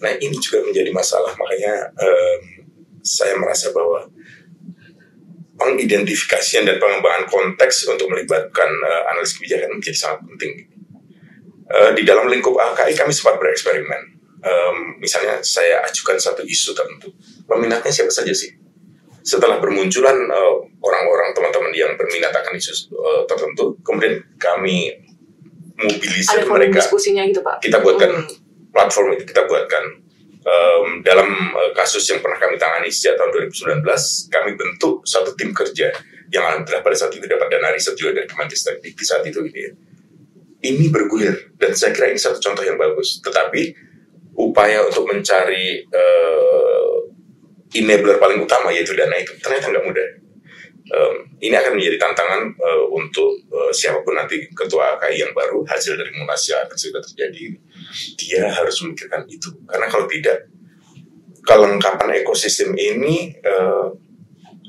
Nah 0.00 0.12
ini 0.16 0.34
juga 0.40 0.64
menjadi 0.64 0.90
masalah. 0.90 1.36
Makanya 1.36 1.92
em, 1.94 2.40
saya 3.04 3.36
merasa 3.36 3.70
bahwa 3.70 4.08
pengidentifikasian 5.54 6.66
dan 6.66 6.76
pengembangan 6.76 7.24
konteks 7.26 7.86
untuk 7.86 8.10
melibatkan 8.10 8.68
eh, 8.68 9.02
analis 9.10 9.34
kebijakan 9.34 9.70
menjadi 9.72 9.96
sangat 9.96 10.20
penting. 10.26 10.52
Eh, 11.64 11.90
di 11.96 12.02
dalam 12.02 12.28
lingkup 12.28 12.54
AKI 12.54 12.92
kami 12.92 13.10
sempat 13.10 13.38
bereksperimen. 13.38 14.02
Em, 14.44 14.76
misalnya 15.00 15.40
saya 15.40 15.80
ajukan 15.88 16.20
satu 16.20 16.44
isu 16.44 16.76
tertentu. 16.76 17.08
Peminatnya 17.48 17.88
siapa 17.88 18.12
saja 18.12 18.28
sih? 18.30 18.52
Setelah 19.24 19.56
bermunculan 19.56 20.12
eh, 20.28 20.54
orang-orang 20.78 21.32
teman-teman 21.32 21.72
yang 21.72 21.96
berminat 21.96 22.28
akan 22.30 22.52
isu 22.52 22.72
eh, 22.92 23.22
tertentu, 23.24 23.80
kemudian 23.80 24.20
kami 24.36 24.92
mobilisir 25.74 26.38
Ada 26.38 26.46
mereka. 26.46 26.78
diskusinya 26.78 27.24
gitu 27.26 27.40
Pak. 27.40 27.58
kita 27.58 27.80
buatkan 27.80 28.10
Hmm. 28.14 28.30
platform 28.70 29.16
itu 29.16 29.24
kita 29.26 29.42
buatkan 29.46 30.03
Em, 30.44 31.00
dalam 31.00 31.24
eh, 31.56 31.72
kasus 31.72 32.04
yang 32.12 32.20
pernah 32.20 32.36
kami 32.36 32.60
tangani 32.60 32.92
sejak 32.92 33.16
tahun 33.16 33.48
2019 33.48 33.80
kami 34.28 34.50
bentuk 34.60 35.00
satu 35.08 35.32
tim 35.32 35.56
kerja 35.56 35.88
yang 36.28 36.44
alhamdulillah 36.44 36.84
pada 36.84 36.92
saat 36.92 37.16
itu 37.16 37.24
dapat 37.24 37.48
dana 37.48 37.72
riset 37.72 37.96
juga 37.96 38.20
dari 38.20 38.28
Kemenristek 38.28 38.76
di 38.84 38.92
saat 39.00 39.24
itu 39.24 39.40
gitu 39.40 39.56
ya. 39.56 39.72
ini 40.68 40.92
bergulir 40.92 41.56
dan 41.56 41.72
saya 41.72 41.96
kira 41.96 42.12
ini 42.12 42.20
satu 42.20 42.44
contoh 42.44 42.60
yang 42.60 42.76
bagus 42.76 43.24
tetapi 43.24 43.72
upaya 44.36 44.84
untuk 44.84 45.08
mencari 45.08 45.80
eh, 45.88 46.96
enabler 47.80 48.20
paling 48.20 48.44
utama 48.44 48.68
yaitu 48.68 48.92
dana 48.92 49.16
itu 49.16 49.32
ternyata 49.40 49.72
nggak 49.72 49.84
mudah 49.88 50.08
Em, 50.84 51.14
ini 51.40 51.56
akan 51.56 51.80
menjadi 51.80 51.96
tantangan 51.96 52.40
eh, 52.60 52.84
untuk 52.92 53.40
eh, 53.48 53.72
siapa 53.72 54.04
pun 54.04 54.20
nanti 54.20 54.44
ketua 54.52 55.00
AKI 55.00 55.24
yang 55.24 55.32
baru 55.32 55.64
hasil 55.64 55.96
dari 55.96 56.12
munas 56.12 56.44
yang 56.44 56.60
akan 56.68 56.76
segera 56.76 57.00
terjadi 57.00 57.56
dia 58.20 58.52
harus 58.52 58.84
memikirkan 58.84 59.24
itu 59.24 59.48
karena 59.64 59.88
kalau 59.88 60.04
tidak 60.12 60.44
kelengkapan 61.40 62.20
ekosistem 62.20 62.76
ini 62.76 63.32
eh, 63.32 63.86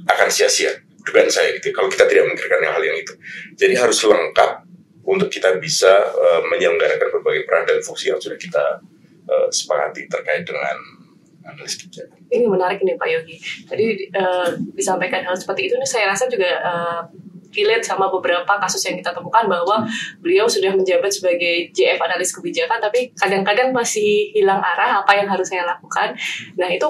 akan 0.08 0.28
sia-sia 0.32 0.72
dugaan 1.04 1.28
saya 1.28 1.52
gitu 1.60 1.76
kalau 1.76 1.92
kita 1.92 2.08
tidak 2.08 2.32
memikirkan 2.32 2.64
hal 2.64 2.80
yang 2.80 2.96
itu 2.96 3.14
jadi 3.60 3.76
harus 3.76 4.00
lengkap 4.00 4.66
untuk 5.06 5.30
kita 5.30 5.62
bisa 5.62 5.94
eh, 6.12 6.42
menyelenggarakan 6.50 7.14
berbagai 7.14 7.46
peran 7.46 7.64
dan 7.70 7.80
fungsi 7.86 8.10
yang 8.10 8.20
sudah 8.20 8.38
kita 8.38 8.82
eh, 9.30 9.48
sepakati 9.54 10.10
terkait 10.10 10.44
dengan. 10.44 10.78
Ini 12.34 12.46
menarik 12.50 12.82
nih 12.82 12.98
Pak 12.98 13.10
Yogi. 13.10 13.38
Tadi 13.70 13.86
eh, 14.10 14.48
disampaikan 14.74 15.22
hal 15.24 15.38
seperti 15.38 15.70
itu 15.70 15.78
nih 15.78 15.90
saya 15.90 16.10
rasa 16.10 16.26
juga 16.26 16.50
relate 17.56 17.88
sama 17.88 18.12
beberapa 18.12 18.60
kasus 18.60 18.84
yang 18.84 19.00
kita 19.00 19.16
temukan 19.16 19.48
bahwa 19.48 19.88
beliau 20.20 20.46
sudah 20.46 20.76
menjabat 20.76 21.08
sebagai 21.08 21.72
JF 21.72 22.00
analis 22.04 22.36
kebijakan 22.36 22.84
tapi 22.84 23.16
kadang-kadang 23.16 23.72
masih 23.72 24.36
hilang 24.36 24.60
arah 24.60 25.02
apa 25.02 25.12
yang 25.16 25.32
harus 25.32 25.48
saya 25.48 25.64
lakukan. 25.64 26.14
Nah, 26.60 26.68
itu 26.68 26.86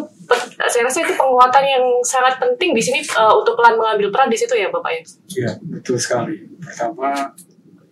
saya 0.65 0.83
rasa 0.89 1.05
itu 1.05 1.13
penguatan 1.13 1.63
yang 1.63 1.85
sangat 2.01 2.41
penting 2.41 2.73
di 2.73 2.81
sini 2.81 2.99
eh, 3.05 3.33
untuk 3.37 3.53
pelan 3.55 3.77
mengambil 3.77 4.09
peran 4.09 4.27
di 4.33 4.37
situ 4.37 4.57
ya 4.57 4.73
Bapak 4.73 4.91
Yogi. 4.97 5.13
Ya, 5.37 5.51
betul 5.61 6.01
sekali. 6.01 6.41
Pertama, 6.57 7.29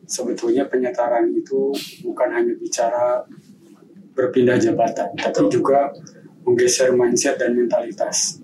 sebetulnya 0.10 0.66
penyetaraan 0.66 1.30
itu 1.32 1.72
bukan 2.02 2.30
hanya 2.34 2.54
bicara 2.58 3.24
berpindah 4.14 4.62
jabatan, 4.62 5.10
tapi 5.18 5.50
juga 5.50 5.90
menggeser 6.44 6.92
mindset 6.96 7.40
dan 7.40 7.56
mentalitas. 7.56 8.40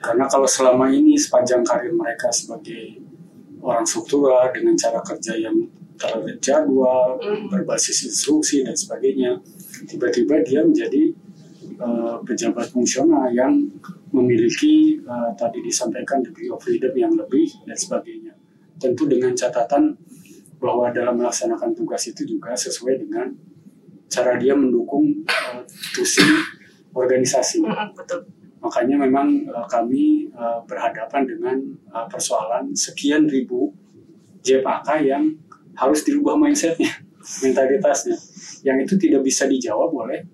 Karena 0.00 0.28
kalau 0.28 0.44
selama 0.44 0.92
ini 0.92 1.16
sepanjang 1.16 1.64
karir 1.64 1.92
mereka 1.92 2.28
sebagai 2.28 3.00
orang 3.64 3.88
struktural 3.88 4.52
dengan 4.52 4.76
cara 4.76 5.00
kerja 5.00 5.32
yang 5.36 5.56
terjadwal, 5.96 7.16
Mhm. 7.22 7.48
berbasis 7.48 8.04
instruksi 8.04 8.66
dan 8.66 8.76
sebagainya, 8.76 9.40
tiba-tiba 9.88 10.42
dia 10.44 10.60
menjadi 10.64 11.14
eh, 11.74 12.16
pejabat 12.22 12.70
fungsional 12.70 13.34
yang 13.34 13.66
memiliki 14.12 15.00
eh, 15.00 15.30
tadi 15.34 15.58
disampaikan 15.58 16.22
degree 16.22 16.46
of 16.46 16.60
freedom 16.62 16.92
yang 16.94 17.10
lebih 17.16 17.50
dan 17.66 17.74
sebagainya. 17.74 18.30
Tentu 18.78 19.08
dengan 19.10 19.34
catatan 19.34 19.96
bahwa 20.62 20.92
dalam 20.94 21.18
melaksanakan 21.18 21.74
tugas 21.74 22.06
itu 22.06 22.22
juga 22.28 22.54
sesuai 22.54 22.94
dengan 23.02 23.32
cara 24.06 24.38
dia 24.38 24.54
mendukung 24.54 25.24
eh, 25.26 25.62
tusi 25.96 26.22
organisasi. 26.94 27.60
Mm-mm, 27.60 27.92
betul. 27.98 28.24
Makanya 28.62 28.96
memang 28.96 29.44
eh, 29.44 29.66
kami 29.68 30.30
eh, 30.30 30.58
berhadapan 30.64 31.22
dengan 31.28 31.56
eh, 31.92 32.06
persoalan 32.08 32.72
sekian 32.72 33.28
ribu 33.28 33.74
JPAK 34.44 34.88
yang 35.04 35.24
harus 35.74 36.06
dirubah 36.06 36.38
mindsetnya, 36.38 36.90
mentalitasnya. 37.44 38.16
Yang 38.64 38.76
itu 38.88 38.94
tidak 39.08 39.22
bisa 39.26 39.44
dijawab 39.44 39.90
oleh 39.92 40.24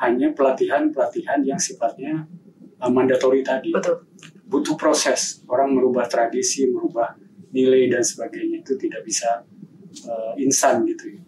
hanya 0.00 0.32
pelatihan-pelatihan 0.32 1.42
yang 1.44 1.60
sifatnya 1.60 2.24
eh, 2.80 2.90
mandatori 2.90 3.42
tadi. 3.44 3.74
Betul. 3.74 4.06
Butuh 4.46 4.78
proses. 4.78 5.42
Orang 5.50 5.74
merubah 5.74 6.06
tradisi, 6.06 6.64
merubah 6.70 7.18
nilai 7.50 7.88
dan 7.90 8.04
sebagainya 8.04 8.62
itu 8.62 8.78
tidak 8.78 9.02
bisa 9.02 9.42
eh, 10.06 10.32
instan 10.40 10.86
gitu 10.86 11.12
ya. 11.12 11.25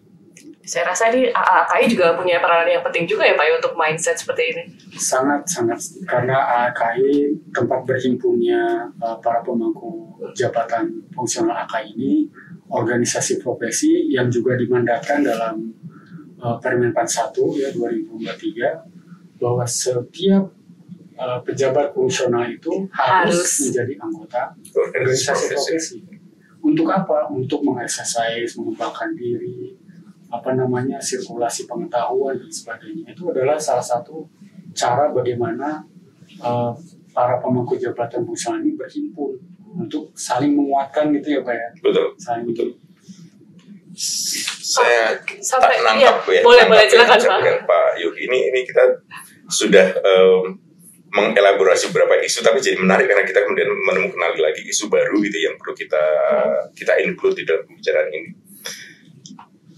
Saya 0.69 0.85
rasa 0.85 1.09
ini 1.09 1.33
AAKI 1.33 1.97
juga 1.97 2.13
punya 2.13 2.37
peranan 2.37 2.69
yang 2.69 2.85
penting 2.85 3.09
juga 3.09 3.25
ya 3.25 3.33
Pak 3.33 3.41
ya 3.41 3.53
untuk 3.57 3.73
mindset 3.73 4.21
seperti 4.21 4.53
ini. 4.53 4.63
sangat 4.93 5.41
sangat 5.49 5.81
karena 6.05 6.37
AKI 6.69 7.33
tempat 7.49 7.89
berhimpunnya 7.89 8.85
uh, 9.01 9.17
para 9.17 9.41
pemangku 9.41 10.13
jabatan 10.37 11.09
fungsional 11.09 11.57
AKI 11.65 11.89
ini 11.97 12.13
organisasi 12.69 13.41
profesi 13.41 14.13
yang 14.13 14.29
juga 14.29 14.53
dimandatkan 14.53 15.25
dalam 15.25 15.73
uh, 16.37 16.61
Permenpan 16.61 17.09
1 17.09 17.33
ya 17.57 17.73
2023 17.73 19.41
bahwa 19.41 19.65
setiap 19.65 20.53
uh, 21.17 21.39
pejabat 21.41 21.97
fungsional 21.97 22.45
itu 22.45 22.85
harus, 22.93 23.41
Harus. 23.41 23.73
menjadi 23.73 23.93
anggota 24.05 24.41
Organisasi 24.53 24.77
organisasi 24.85 25.45
profesi. 25.49 25.97
profesi. 25.97 25.97
Untuk 26.59 26.91
apa? 26.91 27.31
Untuk 27.31 27.63
mengeksersis, 27.63 28.59
mengembangkan 28.59 29.15
diri, 29.15 29.78
apa 30.29 30.53
namanya 30.53 31.01
sirkulasi 31.01 31.65
pengetahuan 31.65 32.37
dan 32.37 32.51
sebagainya. 32.53 33.13
Itu 33.13 33.33
adalah 33.33 33.57
salah 33.57 33.83
satu 33.83 34.29
cara 34.77 35.09
bagaimana 35.09 35.81
uh, 36.41 36.71
para 37.09 37.41
pemangku 37.41 37.73
jabatan 37.75 38.21
fungsional 38.23 38.61
ini 38.61 38.77
berhimpun 38.77 39.33
untuk 39.77 40.13
saling 40.13 40.53
menguatkan 40.53 41.09
gitu 41.17 41.37
ya 41.37 41.41
pak 41.45 41.53
ya, 41.53 41.69
Betul. 41.81 42.07
saling 42.17 42.45
Betul. 42.49 42.69
Saya 44.69 45.17
Sampai- 45.41 45.81
tak 45.81 45.83
nangkap 45.83 46.15
iya, 46.29 46.39
ya. 46.39 46.41
boleh, 46.45 46.61
nangkap 46.61 46.69
boleh, 46.69 46.85
ya, 46.85 46.91
silakan, 46.93 47.17
ucapan 47.19 47.57
Pak 47.65 47.89
Yogi. 47.99 48.21
Ini 48.29 48.39
ini 48.53 48.59
kita 48.63 48.83
sudah 49.49 49.85
em, 49.97 50.45
mengelaborasi 51.09 51.89
beberapa 51.89 52.21
isu, 52.21 52.45
tapi 52.45 52.61
jadi 52.61 52.77
menarik 52.77 53.09
karena 53.09 53.25
kita 53.25 53.41
kemudian 53.43 53.65
menemukan 53.65 54.37
lagi 54.37 54.61
isu 54.61 54.93
baru 54.93 55.17
gitu 55.25 55.37
yang 55.41 55.57
perlu 55.57 55.73
kita 55.73 56.03
kita 56.77 56.93
include 57.01 57.41
di 57.41 57.43
dalam 57.49 57.65
pembicaraan 57.65 58.09
ini. 58.13 58.29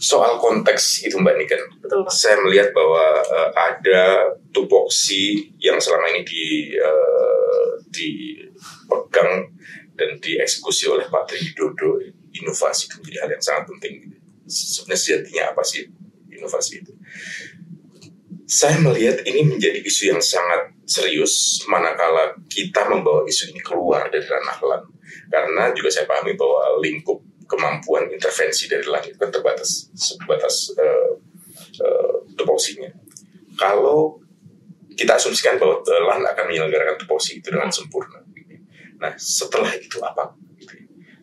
Soal 0.02 0.42
konteks 0.42 1.06
itu 1.06 1.14
Mbak 1.22 1.36
Niken, 1.38 1.62
Betul 1.78 2.02
Pak. 2.02 2.10
saya 2.10 2.42
melihat 2.42 2.74
bahwa 2.74 3.22
eh, 3.22 3.50
ada 3.54 4.02
tupoksi 4.50 5.54
yang 5.62 5.78
selama 5.78 6.10
ini 6.10 6.22
di 6.26 6.44
eh, 6.74 7.70
dipegang 7.94 9.46
dan 9.94 10.18
dieksekusi 10.18 10.90
oleh 10.90 11.06
Pak 11.06 11.30
Tri 11.30 11.38
Widodo 11.38 12.02
inovasi 12.34 12.90
itu 12.90 12.96
menjadi 12.98 13.18
hal 13.22 13.30
yang 13.38 13.44
sangat 13.46 13.64
penting. 13.70 13.94
Sebenarnya 14.50 14.98
sejatinya 15.00 15.44
apa 15.54 15.62
sih 15.62 15.86
inovasi 16.34 16.82
itu? 16.82 16.92
Saya 18.50 18.82
melihat 18.82 19.22
ini 19.24 19.48
menjadi 19.48 19.80
isu 19.86 20.12
yang 20.12 20.20
sangat 20.20 20.76
serius 20.84 21.64
manakala 21.72 22.36
kita 22.52 22.84
membawa 22.90 23.24
isu 23.24 23.54
ini 23.54 23.62
keluar 23.64 24.12
dari 24.12 24.28
ranah 24.28 24.58
LAN 24.60 24.84
karena 25.32 25.64
juga 25.72 25.88
saya 25.88 26.04
pahami 26.04 26.36
bahwa 26.36 26.82
lingkup 26.84 27.24
kemampuan 27.52 28.08
intervensi 28.08 28.72
dari 28.72 28.88
LAN 28.88 29.04
itu 29.04 29.20
kan 29.20 29.28
terbatas 29.28 29.92
sebatas 29.92 30.72
uh, 30.80 31.20
uh, 31.84 32.16
tupoksinya. 32.40 32.88
Kalau 33.60 34.24
kita 34.96 35.20
asumsikan 35.20 35.60
bahwa 35.60 35.84
eh, 35.84 36.02
LAN 36.08 36.24
akan 36.24 36.46
menyelenggarakan 36.48 36.96
tupoksi 37.04 37.44
itu 37.44 37.52
dengan 37.52 37.68
sempurna. 37.68 38.24
Nah 39.02 39.12
setelah 39.20 39.76
itu 39.76 40.00
apa? 40.00 40.32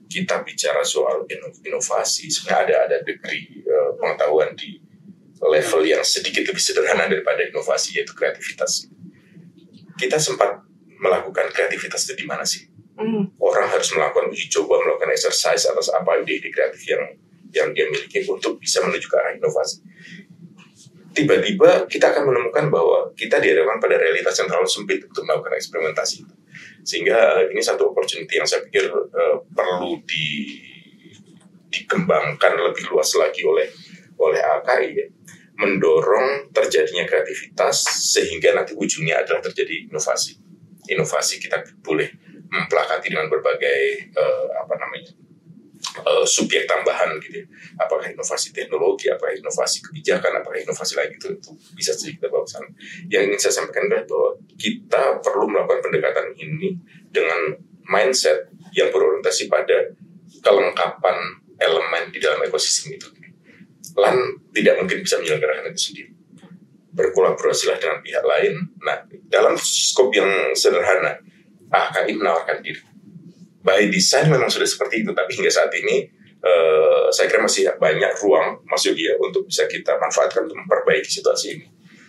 Kita 0.08 0.40
bicara 0.40 0.80
soal 0.84 1.28
ino- 1.28 1.52
inovasi 1.64 2.32
sebenarnya 2.32 2.64
ada 2.64 2.74
ada 2.88 2.96
degree 3.04 3.64
eh, 3.64 3.90
pengetahuan 3.96 4.52
di 4.52 4.80
level 5.38 5.86
yang 5.86 6.02
sedikit 6.02 6.42
lebih 6.44 6.60
sederhana 6.60 7.06
daripada 7.06 7.46
inovasi 7.46 7.96
yaitu 7.96 8.12
kreativitas. 8.12 8.90
Kita 9.94 10.18
sempat 10.18 10.66
melakukan 10.98 11.54
kreativitas 11.54 12.10
itu 12.10 12.24
di 12.24 12.26
mana 12.26 12.42
sih? 12.42 12.66
Hmm. 12.98 13.30
Orang 13.48 13.66
harus 13.72 13.88
melakukan 13.96 14.28
uji 14.28 14.52
coba 14.52 14.84
melakukan 14.84 15.10
exercise 15.16 15.64
atas 15.64 15.88
apa 15.90 16.20
ide-ide 16.20 16.52
kreatif 16.52 16.84
yang 16.84 17.02
yang 17.52 17.72
dia 17.72 17.88
miliki 17.88 18.28
untuk 18.28 18.60
bisa 18.60 18.84
menuju 18.84 19.08
ke 19.08 19.16
arah 19.16 19.32
inovasi. 19.36 19.80
Tiba-tiba 21.16 21.88
kita 21.88 22.12
akan 22.14 22.30
menemukan 22.30 22.68
bahwa 22.68 23.10
kita 23.16 23.40
dihadapkan 23.40 23.80
pada 23.80 23.96
realitas 23.98 24.36
yang 24.38 24.46
terlalu 24.46 24.70
sempit 24.70 25.00
untuk 25.02 25.24
melakukan 25.24 25.56
eksperimentasi 25.56 26.14
itu. 26.22 26.34
Sehingga 26.84 27.42
eh, 27.42 27.56
ini 27.56 27.60
satu 27.64 27.90
opportunity 27.90 28.38
yang 28.38 28.46
saya 28.46 28.62
pikir 28.68 28.86
eh, 28.92 29.36
perlu 29.50 29.98
di 30.04 30.26
dikembangkan 31.68 32.52
lebih 32.70 32.88
luas 32.92 33.12
lagi 33.16 33.44
oleh 33.44 33.68
oleh 34.18 34.40
AKI 34.40 34.88
ya. 34.96 35.06
mendorong 35.58 36.54
terjadinya 36.54 37.02
kreativitas 37.02 37.82
sehingga 38.14 38.54
nanti 38.54 38.78
ujungnya 38.78 39.18
adalah 39.18 39.42
terjadi 39.42 39.90
inovasi. 39.90 40.38
Inovasi 40.86 41.42
kita 41.42 41.66
boleh 41.82 42.14
memplakati 42.48 43.12
dengan 43.12 43.28
berbagai 43.28 43.80
eh, 44.12 44.46
apa 44.56 44.74
namanya 44.80 45.12
eh, 46.02 46.24
subjek 46.24 46.64
tambahan 46.64 47.16
gitu 47.20 47.44
ya. 47.44 47.46
apakah 47.80 48.08
inovasi 48.08 48.50
teknologi 48.56 49.08
apakah 49.12 49.36
inovasi 49.36 49.84
kebijakan 49.84 50.40
apakah 50.40 50.58
inovasi 50.58 50.92
lain 50.96 51.12
itu, 51.14 51.28
itu 51.36 51.50
bisa 51.76 51.92
saja 51.94 52.12
kita 52.12 52.26
bawa 52.32 52.48
sana 52.48 52.68
yang 53.12 53.28
ingin 53.28 53.38
saya 53.38 53.62
sampaikan 53.62 53.86
adalah 53.92 54.04
bahwa 54.08 54.30
kita 54.56 55.02
perlu 55.20 55.44
melakukan 55.48 55.80
pendekatan 55.84 56.26
ini 56.40 56.76
dengan 57.12 57.56
mindset 57.88 58.52
yang 58.76 58.92
berorientasi 58.92 59.48
pada 59.48 59.96
kelengkapan 60.44 61.16
elemen 61.58 62.12
di 62.12 62.20
dalam 62.20 62.38
ekosistem 62.46 62.94
itu 62.94 63.08
LAN 63.98 64.16
tidak 64.54 64.78
mungkin 64.78 65.02
bisa 65.02 65.18
menyelenggarakan 65.18 65.74
itu 65.74 65.80
sendiri. 65.90 66.10
Berkolaborasilah 66.94 67.78
dengan 67.82 67.98
pihak 68.02 68.24
lain. 68.26 68.54
Nah, 68.82 69.02
dalam 69.26 69.54
skop 69.58 70.14
yang 70.14 70.54
sederhana, 70.54 71.18
AKI 71.68 72.12
menawarkan 72.16 72.58
diri. 72.64 72.82
By 73.62 73.88
design 73.92 74.32
memang 74.32 74.48
sudah 74.48 74.64
seperti 74.64 75.04
itu, 75.04 75.12
tapi 75.12 75.36
hingga 75.36 75.52
saat 75.52 75.72
ini 75.76 76.08
eh, 76.40 77.06
saya 77.12 77.26
kira 77.28 77.44
masih 77.44 77.68
banyak 77.76 78.12
ruang 78.24 78.64
Mas 78.64 78.84
Yogi 78.86 79.04
ya 79.04 79.14
untuk 79.20 79.44
bisa 79.44 79.68
kita 79.68 80.00
manfaatkan 80.00 80.48
untuk 80.48 80.58
memperbaiki 80.64 81.10
situasi 81.10 81.46
ini. 81.58 81.66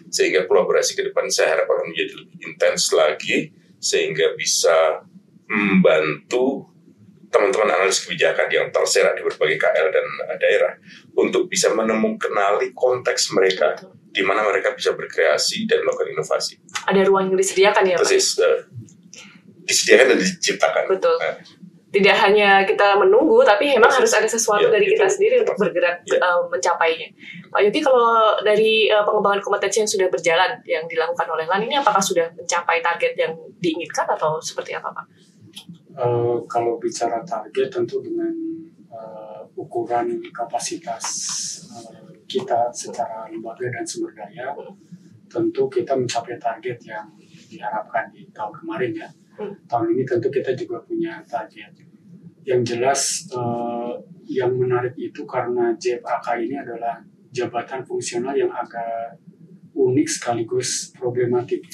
Sehingga 0.09 0.49
kolaborasi 0.49 0.97
ke 0.97 1.11
depan 1.11 1.29
saya 1.29 1.59
harap 1.59 1.69
akan 1.69 1.91
menjadi 1.91 2.13
lebih 2.17 2.37
intens 2.47 2.89
lagi, 2.95 3.51
sehingga 3.77 4.33
bisa 4.33 5.05
membantu 5.49 6.69
teman-teman 7.29 7.69
analis 7.77 8.01
kebijakan 8.05 8.49
yang 8.49 8.67
terserak 8.73 9.13
di 9.13 9.21
berbagai 9.21 9.57
KL 9.61 9.87
dan 9.93 10.05
eh, 10.29 10.37
daerah 10.41 10.73
untuk 11.13 11.45
bisa 11.45 11.69
menemukan 11.73 12.29
kenali 12.29 12.73
konteks 12.73 13.33
mereka 13.37 13.77
di 14.09 14.25
mana 14.25 14.41
mereka 14.41 14.73
bisa 14.73 14.97
berkreasi 14.97 15.69
dan 15.69 15.85
melakukan 15.85 16.09
inovasi. 16.17 16.57
Ada 16.89 17.05
ruang 17.05 17.29
yang 17.29 17.37
disediakan 17.37 17.83
ya, 17.85 17.95
Pak? 18.01 18.09
Persis 18.09 18.41
eh, 18.41 18.65
disediakan 19.69 20.05
dan 20.09 20.17
diciptakan. 20.17 20.83
Betul. 20.89 21.15
Nah, 21.15 21.37
Tidak 21.89 22.13
hanya 22.13 22.61
kita 22.61 23.01
menunggu, 23.01 23.41
tapi 23.41 23.73
memang 23.73 23.89
harus 23.89 24.13
ada 24.13 24.29
sesuatu 24.29 24.61
Ya, 24.61 24.69
dari 24.69 24.85
kita 24.87 25.09
itu. 25.09 25.13
sendiri 25.17 25.35
untuk 25.41 25.57
bergerak 25.57 26.05
Ya. 26.05 26.21
eh, 26.21 26.41
mencapainya. 26.45 27.09
Pak 27.49 27.61
Yuti, 27.65 27.81
kalau 27.81 28.05
dari 28.41 28.85
eh, 28.85 29.01
pengembangan 29.01 29.41
kompetensi 29.41 29.81
yang 29.81 29.89
sudah 29.89 30.05
berjalan, 30.05 30.53
yang 30.65 30.85
dilakukan 30.85 31.25
oleh 31.25 31.49
LAN 31.49 31.65
ini, 31.65 31.73
apakah 31.73 31.97
sudah 31.97 32.29
mencapai 32.31 32.77
target 32.79 33.17
yang 33.17 33.33
diinginkan 33.57 34.05
atau 34.05 34.37
seperti 34.37 34.77
apa, 34.77 34.93
Pak? 34.93 35.05
Eh, 35.97 36.37
kalau 36.45 36.77
bicara 36.77 37.25
target 37.25 37.73
tentu 37.73 37.97
dengan 37.99 38.37
eh, 38.85 39.41
ukuran 39.57 40.21
kapasitas 40.29 41.03
eh, 41.73 42.21
kita 42.23 42.69
secara 42.69 43.25
lembaga 43.27 43.65
dan 43.65 43.81
sumber 43.81 44.13
daya 44.13 44.53
tentu 45.25 45.65
kita 45.65 45.97
mencapai 45.97 46.37
target 46.37 46.77
yang 46.83 47.09
diharapkan 47.49 48.13
di 48.13 48.29
tahun 48.29 48.53
kemarin 48.55 48.93
ya 48.95 49.09
Hmm. 49.09 49.28
Tahun 49.67 49.87
ini 49.95 50.03
tentu 50.05 50.27
kita 50.31 50.51
juga 50.55 50.81
punya 50.83 51.23
target. 51.25 51.71
Yang 52.43 52.61
jelas 52.75 53.01
eh, 53.33 53.93
yang 54.29 54.53
menarik 54.55 54.93
itu 54.95 55.25
karena 55.25 55.73
JFAK 55.75 56.27
ini 56.45 56.55
adalah 56.59 57.01
jabatan 57.33 57.81
fungsional 57.85 58.33
yang 58.37 58.49
agak 58.53 59.17
unik 59.73 60.07
sekaligus 60.09 60.91
problematik. 60.93 61.65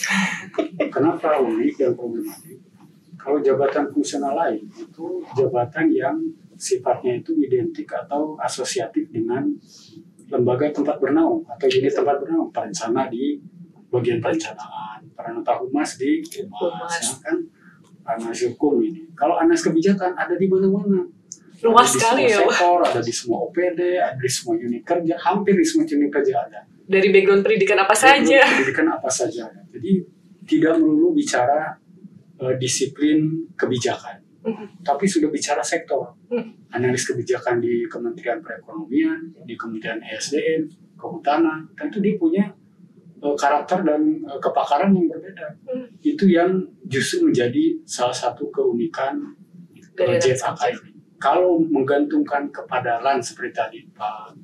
Kenapa 0.94 1.42
unik 1.42 1.74
dan 1.80 1.92
problematik? 1.96 2.60
Kalau 3.16 3.42
jabatan 3.42 3.90
fungsional 3.90 4.38
lain 4.38 4.70
itu 4.70 5.06
jabatan 5.34 5.90
yang 5.90 6.16
sifatnya 6.56 7.20
itu 7.20 7.34
identik 7.42 7.90
atau 7.92 8.38
asosiatif 8.40 9.10
dengan 9.10 9.50
lembaga 10.30 10.70
tempat 10.72 10.98
bernaung 11.02 11.42
atau 11.46 11.68
unit 11.70 11.94
tempat 11.94 12.22
bernaung 12.22 12.50
perencana 12.54 13.10
di 13.10 13.38
bagian 13.90 14.20
perencanaan, 14.20 15.06
peranata 15.14 15.62
humas 15.62 15.98
di 15.98 16.22
humas, 16.22 16.52
Humas. 16.52 16.94
ya 17.02 17.16
kan 17.22 17.38
anas 18.06 18.40
hukum 18.46 18.80
ini. 18.80 19.10
Kalau 19.14 19.36
anas 19.36 19.60
kebijakan 19.60 20.14
ada 20.14 20.34
di 20.34 20.46
mana-mana. 20.46 21.04
Luas 21.64 21.88
Ada 21.88 21.90
di 21.90 21.96
sekali 21.96 22.22
semua 22.22 22.30
ya, 22.30 22.38
Pak. 22.38 22.52
sektor, 22.54 22.80
ada 22.84 23.02
di 23.02 23.14
semua 23.16 23.38
OPD, 23.44 23.80
ada 23.98 24.20
di 24.20 24.30
semua 24.30 24.54
unit 24.56 24.84
kerja, 24.84 25.14
hampir 25.18 25.54
di 25.56 25.66
semua 25.66 25.84
unit 25.88 26.12
kerja 26.12 26.34
ada. 26.38 26.60
Dari 26.86 27.08
background 27.10 27.42
pendidikan 27.42 27.80
apa 27.80 27.96
saja? 27.96 28.40
Pendidikan 28.46 28.88
apa 28.92 29.10
saja. 29.10 29.50
Jadi 29.72 29.92
tidak 30.46 30.78
melulu 30.78 31.16
bicara 31.16 31.74
eh, 32.36 32.56
disiplin 32.60 33.48
kebijakan, 33.56 34.20
Mhm. 34.44 34.84
tapi 34.84 35.08
sudah 35.08 35.32
bicara 35.32 35.64
sektor. 35.64 36.12
Mhm. 36.28 36.68
Analis 36.70 37.08
kebijakan 37.08 37.58
di 37.58 37.88
Kementerian 37.88 38.44
Perekonomian, 38.44 39.32
di 39.42 39.56
Kementerian 39.56 40.04
ESDM, 40.04 40.68
Kehutanan, 41.00 41.72
tentu 41.74 42.04
dia 42.04 42.20
punya 42.20 42.44
eh, 43.26 43.36
karakter 43.38 43.82
dan 43.82 44.02
eh, 44.22 44.40
kepakaran 44.40 44.94
yang 44.94 45.10
berbeda. 45.10 45.48
Hmm. 45.66 45.86
Itu 46.06 46.30
yang 46.30 46.62
justru 46.86 47.26
menjadi 47.26 47.82
salah 47.84 48.14
satu 48.14 48.46
keunikan 48.54 49.34
Dari 49.96 50.16
eh, 50.16 50.22
JFK 50.22 50.62
ini. 50.76 50.92
Kalau 51.16 51.58
menggantungkan 51.58 52.52
kepada 52.52 53.00
LAN 53.00 53.24
seperti 53.24 53.52
tadi 53.56 53.80
Pak 53.96 54.36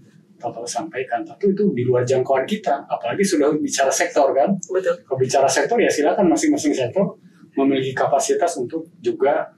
Toto 0.41 0.65
sampaikan, 0.65 1.21
tentu 1.21 1.53
itu 1.53 1.63
di 1.75 1.83
luar 1.85 2.01
jangkauan 2.01 2.47
kita. 2.49 2.87
Apalagi 2.89 3.21
sudah 3.21 3.53
bicara 3.59 3.93
sektor 3.93 4.33
kan. 4.33 4.49
Betul. 4.57 4.95
Kalau 5.05 5.19
bicara 5.19 5.45
sektor 5.45 5.77
ya 5.77 5.91
silakan 5.91 6.31
masing-masing 6.31 6.73
sektor 6.73 7.13
memiliki 7.53 7.91
kapasitas 7.93 8.57
untuk 8.57 8.87
juga 9.03 9.51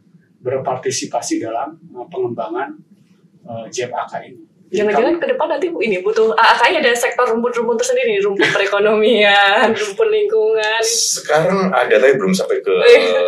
berpartisipasi 0.43 1.39
dalam 1.39 1.77
uh, 1.95 2.03
pengembangan 2.11 2.75
uh, 3.47 3.65
JFAK 3.71 4.11
ini. 4.27 4.43
Jangan-jangan 4.73 5.21
ke 5.21 5.27
depan 5.29 5.47
nanti 5.47 5.67
ini 5.69 6.01
butuh 6.01 6.33
AAKI 6.33 6.81
ada 6.81 6.91
sektor 6.93 7.29
rumput-rumput 7.29 7.77
tersendiri, 7.77 8.17
rumput 8.19 8.49
perekonomian, 8.49 9.69
rumput 9.79 10.07
lingkungan. 10.09 10.81
sekarang 10.81 11.69
ada 11.69 11.93
tapi 11.93 12.17
belum 12.17 12.33
sampai 12.33 12.57
ke 12.57 12.73
Iya. 12.73 13.21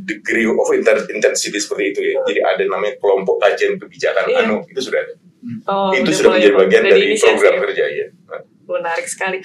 degree 0.00 0.46
of 0.46 0.68
intensity 1.10 1.58
seperti 1.58 1.84
itu 1.90 2.00
ya. 2.04 2.14
Jadi 2.24 2.40
ada 2.40 2.62
namanya 2.66 2.94
kelompok 2.96 3.42
kajian 3.42 3.74
kebijakan 3.76 4.24
Iya. 4.26 4.46
anu 4.46 4.62
itu 4.64 4.80
sudah 4.80 5.00
ada. 5.00 5.14
Oh, 5.66 5.90
itu 5.90 6.02
udah 6.02 6.14
sudah 6.14 6.30
menjadi 6.32 6.54
bagian 6.56 6.82
dari 6.84 7.00
diinisiasi. 7.04 7.26
program 7.28 7.54
kerja 7.62 7.84
ya. 7.86 8.06
Menarik 8.64 9.06
sekali. 9.06 9.38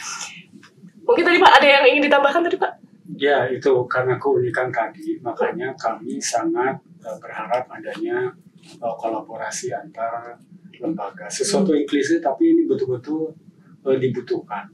Mungkin 1.02 1.24
tadi 1.24 1.38
Pak 1.38 1.54
ada 1.58 1.68
yang 1.68 1.84
ingin 1.88 2.04
ditambahkan 2.06 2.42
tadi 2.44 2.58
Pak? 2.58 2.72
Ya 3.18 3.50
itu 3.50 3.74
karena 3.86 4.16
keunikan 4.16 4.70
tadi, 4.70 5.20
makanya 5.20 5.74
kami 5.76 6.18
sangat 6.18 6.74
uh, 7.02 7.18
berharap 7.18 7.66
adanya 7.68 8.30
uh, 8.78 8.96
kolaborasi 8.96 9.70
antar 9.70 10.38
lembaga. 10.82 11.30
Sesuatu 11.30 11.72
inklusif 11.72 12.20
tapi 12.20 12.52
ini 12.52 12.66
betul-betul 12.66 13.30
uh, 13.86 13.98
dibutuhkan. 13.98 14.66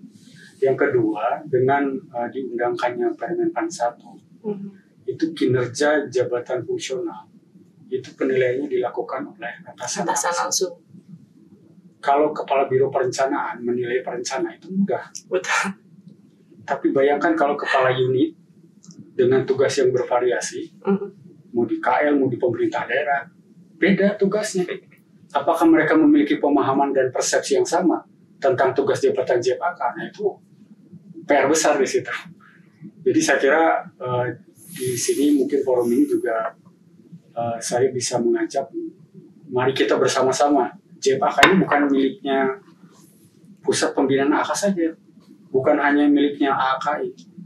Yang 0.57 0.89
kedua, 0.89 1.43
dengan 1.45 1.93
uh, 2.09 2.25
diundangkannya 2.31 3.13
Permenpan 3.13 3.67
1, 3.69 3.93
Mhm. 4.47 4.69
itu 5.05 5.25
kinerja 5.35 6.07
jabatan 6.07 6.63
fungsional 6.63 7.27
itu 7.87 8.11
penilaiannya 8.15 8.67
dilakukan 8.67 9.23
oleh 9.27 9.53
atasan. 9.63 10.03
Atasan 10.03 10.33
langsung. 10.35 10.73
Kalau 11.99 12.31
kepala 12.31 12.67
biro 12.67 12.87
perencanaan 12.87 13.59
menilai 13.59 13.99
perencana 14.03 14.55
itu 14.55 14.71
mudah. 14.71 15.07
Betul. 15.27 15.75
Tapi 16.63 16.91
bayangkan 16.91 17.35
kalau 17.35 17.55
kepala 17.55 17.91
unit 17.91 18.35
dengan 19.15 19.43
tugas 19.47 19.73
yang 19.79 19.89
bervariasi, 19.91 20.67
Mhm. 20.83 21.07
mau 21.55 21.65
di 21.65 21.79
KL, 21.79 22.13
mau 22.19 22.27
di 22.29 22.37
pemerintah 22.37 22.85
daerah, 22.85 23.23
beda 23.79 24.15
tugasnya. 24.15 24.67
Apakah 25.35 25.67
mereka 25.67 25.93
memiliki 25.95 26.39
pemahaman 26.39 26.95
dan 26.95 27.11
persepsi 27.11 27.59
yang 27.59 27.67
sama 27.67 28.03
tentang 28.39 28.71
tugas 28.71 29.03
jabatan 29.03 29.43
JPK? 29.43 29.79
Nah 29.95 30.05
itu 30.07 30.25
PR 31.27 31.47
besar 31.51 31.75
di 31.75 31.87
situ. 31.87 32.11
Jadi 33.03 33.19
saya 33.19 33.37
kira 33.39 33.63
eh, 33.83 34.25
di 34.71 34.95
sini 34.95 35.43
mungkin 35.43 35.59
forum 35.63 35.87
ini 35.91 36.07
juga 36.07 36.55
eh, 37.35 37.57
saya 37.59 37.91
bisa 37.91 38.19
mengajak, 38.23 38.71
mari 39.51 39.75
kita 39.75 39.99
bersama-sama. 39.99 40.71
JPK 40.97 41.35
ini 41.51 41.55
bukan 41.61 41.81
miliknya 41.91 42.39
pusat 43.61 43.91
pembinaan 43.93 44.33
AK 44.33 44.49
saja, 44.55 44.89
bukan 45.51 45.77
hanya 45.77 46.07
miliknya 46.07 46.55
AKI 46.55 47.37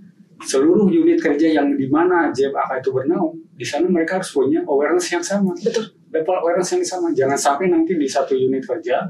seluruh 0.45 0.89
unit 0.89 1.21
kerja 1.21 1.61
yang 1.61 1.77
di 1.77 1.87
mana 1.87 2.33
JFAK 2.33 2.81
itu 2.81 2.89
bernaung, 2.89 3.37
di 3.53 3.65
sana 3.65 3.85
mereka 3.87 4.17
harus 4.21 4.33
punya 4.33 4.65
awareness 4.65 5.13
yang 5.13 5.21
sama. 5.21 5.53
Betul. 5.53 5.93
Level 6.11 6.35
awareness 6.43 6.75
yang 6.75 6.83
sama. 6.83 7.07
Jangan 7.15 7.39
sampai 7.39 7.71
nanti 7.71 7.95
di 7.95 8.07
satu 8.07 8.35
unit 8.35 8.63
kerja 8.67 9.07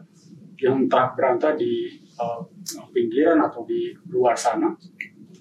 yang 0.61 0.85
entah 0.85 1.17
berantah 1.17 1.57
di 1.57 1.89
uh, 2.21 2.45
pinggiran 2.93 3.41
atau 3.41 3.65
di 3.65 3.89
luar 4.13 4.37
sana 4.37 4.69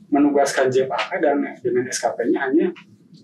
menugaskan 0.09 0.73
JFAK 0.73 1.21
dan 1.21 1.45
dengan 1.61 1.85
SKP-nya 1.87 2.49
hanya 2.49 2.67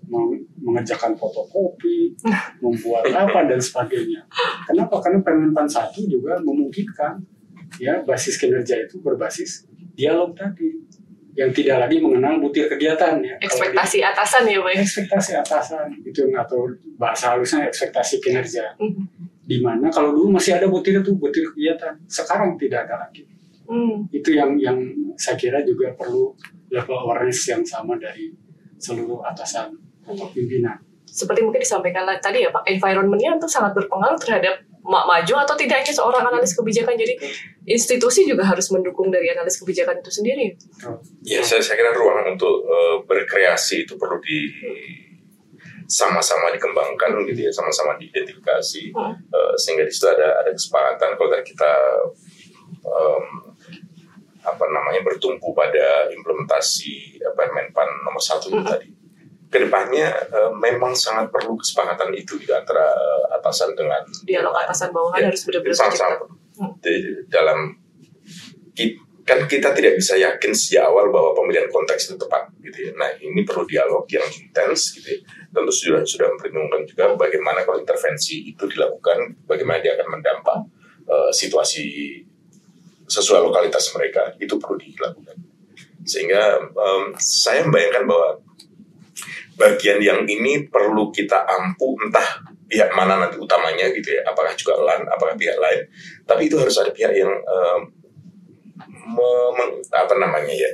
meng- 0.07 0.45
mengerjakan 0.61 1.17
fotokopi, 1.17 2.13
membuat 2.63 3.09
apa 3.11 3.49
dan 3.49 3.59
sebagainya. 3.59 4.23
Kenapa? 4.69 5.01
Karena 5.01 5.19
Permenpan 5.25 5.67
1 5.67 5.97
juga 6.05 6.39
memungkinkan 6.39 7.19
ya 7.81 7.99
basis 8.05 8.39
kinerja 8.39 8.87
itu 8.87 9.03
berbasis 9.03 9.67
dialog 9.97 10.31
tadi 10.31 10.71
yang 11.37 11.53
tidak 11.53 11.85
lagi 11.85 12.01
mengenal 12.01 12.41
butir 12.41 12.65
kegiatan 12.65 13.21
ya. 13.21 13.37
Ekspektasi 13.37 14.01
atasan 14.01 14.49
ya 14.49 14.57
Pak? 14.57 14.73
ekspektasi 14.81 15.31
atasan 15.37 15.87
itu 16.01 16.25
atau 16.33 16.65
bahasa 16.97 17.37
halusnya 17.37 17.69
ekspektasi 17.69 18.17
kinerja. 18.17 18.73
Mhm. 18.81 19.05
Di 19.45 19.61
mana 19.61 19.93
kalau 19.93 20.11
dulu 20.17 20.33
masih 20.33 20.57
ada 20.57 20.65
butir 20.65 20.97
itu 20.97 21.13
butir 21.13 21.45
kegiatan, 21.53 21.93
sekarang 22.09 22.57
tidak 22.57 22.89
ada 22.89 23.07
lagi. 23.07 23.23
Hmm. 23.69 24.09
Itu 24.11 24.35
yang 24.35 24.59
yang 24.59 24.75
saya 25.15 25.39
kira 25.39 25.63
juga 25.63 25.95
perlu 25.95 26.35
level 26.67 26.97
awareness 27.07 27.47
yang 27.47 27.63
sama 27.63 27.95
dari 27.95 28.33
seluruh 28.75 29.23
atasan 29.23 29.71
atau 30.03 30.27
pimpinan. 30.35 30.75
Seperti 31.07 31.39
mungkin 31.43 31.63
disampaikan 31.63 32.03
tadi 32.19 32.43
ya 32.43 32.51
Pak, 32.51 32.67
environment-nya 32.67 33.39
itu 33.39 33.47
sangat 33.47 33.71
berpengaruh 33.71 34.19
terhadap 34.19 34.66
maju 34.87 35.33
atau 35.43 35.55
tidaknya 35.59 35.91
seorang 35.91 36.23
analis 36.23 36.55
kebijakan. 36.55 36.95
Jadi 36.95 37.19
institusi 37.67 38.23
juga 38.23 38.47
harus 38.47 38.71
mendukung 38.71 39.11
dari 39.11 39.27
analis 39.27 39.59
kebijakan 39.59 39.99
itu 39.99 40.11
sendiri. 40.11 40.55
Ya, 41.27 41.43
saya, 41.43 41.59
saya 41.59 41.75
kira 41.75 41.91
ruang 41.91 42.39
untuk 42.39 42.63
eh, 42.63 42.95
berkreasi 43.03 43.83
itu 43.83 43.99
perlu 43.99 44.17
di 44.23 44.47
sama-sama 45.87 46.51
dikembangkan 46.51 47.15
gitu 47.31 47.47
ya, 47.47 47.51
sama-sama 47.51 47.95
diidentifikasi 47.99 48.91
Hmm. 48.91 49.15
eh, 49.15 49.53
sehingga 49.59 49.83
di 49.87 49.91
situ 49.91 50.07
ada 50.07 50.43
ada 50.43 50.51
kesepakatan 50.51 51.15
kalau 51.15 51.39
kita 51.43 51.71
em, 52.87 53.25
apa 54.47 54.63
namanya 54.71 55.03
bertumpu 55.03 55.51
pada 55.51 56.07
implementasi 56.11 57.19
eh, 57.19 57.33
Permenpan 57.35 57.87
nomor 58.07 58.23
satu 58.23 58.47
itu 58.51 58.63
tadi. 58.63 58.96
Ke 59.47 59.63
depannya 59.63 60.07
eh, 60.11 60.51
memang 60.59 60.91
sangat 60.91 61.31
perlu 61.31 61.55
kesepakatan 61.55 62.11
itu 62.15 62.35
di 62.39 62.51
antara 62.51 62.91
eh, 62.91 63.35
atasan 63.39 63.71
dengan 63.75 64.03
Dialog 64.27 64.55
atasan 64.55 64.91
bawahan 64.91 65.23
Ya, 65.23 65.27
harus 65.31 65.41
benar-benar. 65.47 66.19
Hmm. 66.57 66.73
Di- 66.81 67.25
dalam 67.31 67.77
kan 69.27 69.43
kita 69.43 69.75
tidak 69.75 69.99
bisa 69.99 70.15
yakin 70.15 70.55
sejak 70.55 70.87
awal 70.87 71.11
bahwa 71.11 71.35
pemilihan 71.35 71.67
konteks 71.67 72.07
itu 72.07 72.15
tepat 72.15 72.47
gitu 72.63 72.87
ya. 72.87 72.91
Nah 72.95 73.11
ini 73.19 73.43
perlu 73.43 73.67
dialog 73.67 74.07
yang 74.07 74.23
intens 74.39 74.95
gitu 74.95 75.03
ya. 75.03 75.19
Tentu 75.51 75.67
sudah 75.67 76.07
sudah 76.07 76.31
memperhitungkan 76.31 76.87
juga 76.87 77.03
bagaimana 77.19 77.67
kalau 77.67 77.83
intervensi 77.83 78.47
itu 78.47 78.63
dilakukan, 78.71 79.35
bagaimana 79.43 79.83
dia 79.83 79.99
akan 79.99 80.07
mendampak 80.15 80.59
eh, 81.11 81.31
situasi 81.35 81.83
sesuai 83.03 83.51
lokalitas 83.51 83.91
mereka 83.99 84.31
itu 84.39 84.55
perlu 84.55 84.79
dilakukan. 84.79 85.35
Sehingga 86.07 86.63
em, 86.63 87.11
saya 87.19 87.67
membayangkan 87.67 88.07
bahwa 88.07 88.39
bagian 89.57 89.97
yang 89.99 90.21
ini 90.29 90.69
perlu 90.69 91.09
kita 91.09 91.43
ampu 91.49 91.97
entah 92.05 92.45
pihak 92.67 92.93
mana 92.93 93.17
nanti 93.17 93.39
utamanya 93.41 93.89
gitu 93.89 94.11
ya 94.13 94.21
apakah 94.27 94.53
juga 94.53 94.77
LAN 94.77 95.01
apakah 95.09 95.33
pihak 95.33 95.57
lain. 95.57 95.81
Tapi 96.23 96.45
itu 96.45 96.55
harus 96.61 96.77
ada 96.77 96.93
pihak 96.93 97.11
yang 97.11 97.31
me- 99.07 99.51
meng- 99.57 99.81
apa 99.89 100.13
namanya 100.19 100.53
ya 100.53 100.69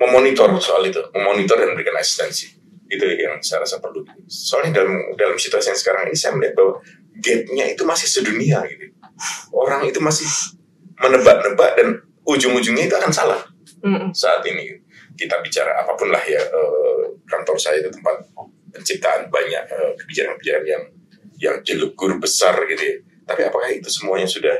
memonitor 0.00 0.48
soal 0.58 0.84
itu 0.88 1.00
memonitor 1.14 1.56
dan 1.56 1.72
memberikan 1.72 1.96
asistensi. 1.96 2.50
Itu 2.86 3.02
yang 3.06 3.38
saya 3.42 3.66
rasa 3.66 3.82
perlu. 3.82 4.02
Soalnya 4.26 4.82
dalam 4.82 4.94
dalam 5.18 5.36
situasi 5.36 5.74
yang 5.74 5.80
sekarang 5.80 6.02
ini 6.10 6.16
saya 6.16 6.34
melihat 6.38 6.54
bahwa 6.58 6.72
gapnya 7.18 7.64
itu 7.72 7.82
masih 7.82 8.08
sedunia 8.08 8.62
gitu. 8.68 8.92
Orang 9.52 9.84
itu 9.88 9.98
masih 9.98 10.28
menebak-nebak 11.00 11.70
dan 11.76 11.88
ujung-ujungnya 12.24 12.88
itu 12.88 12.96
akan 12.96 13.12
salah 13.12 13.40
saat 14.14 14.42
ini. 14.46 14.82
Kita 15.16 15.40
bicara 15.40 15.80
apa 15.80 15.96
pun 15.96 16.12
lah 16.12 16.20
ya 16.22 16.40
eh, 16.40 17.02
kantor 17.26 17.56
saya 17.58 17.82
itu 17.82 17.90
tempat 17.92 18.26
penciptaan 18.72 19.28
banyak 19.28 19.64
eh, 19.66 19.92
kebijakan-kebijakan 20.00 20.64
yang 20.66 20.82
yang 21.36 21.56
jelugur 21.62 22.16
besar 22.16 22.56
gitu 22.70 22.82
ya. 22.82 22.96
Tapi 23.26 23.40
apakah 23.50 23.68
itu 23.74 23.90
semuanya 23.90 24.24
sudah 24.30 24.56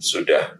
sudah 0.00 0.58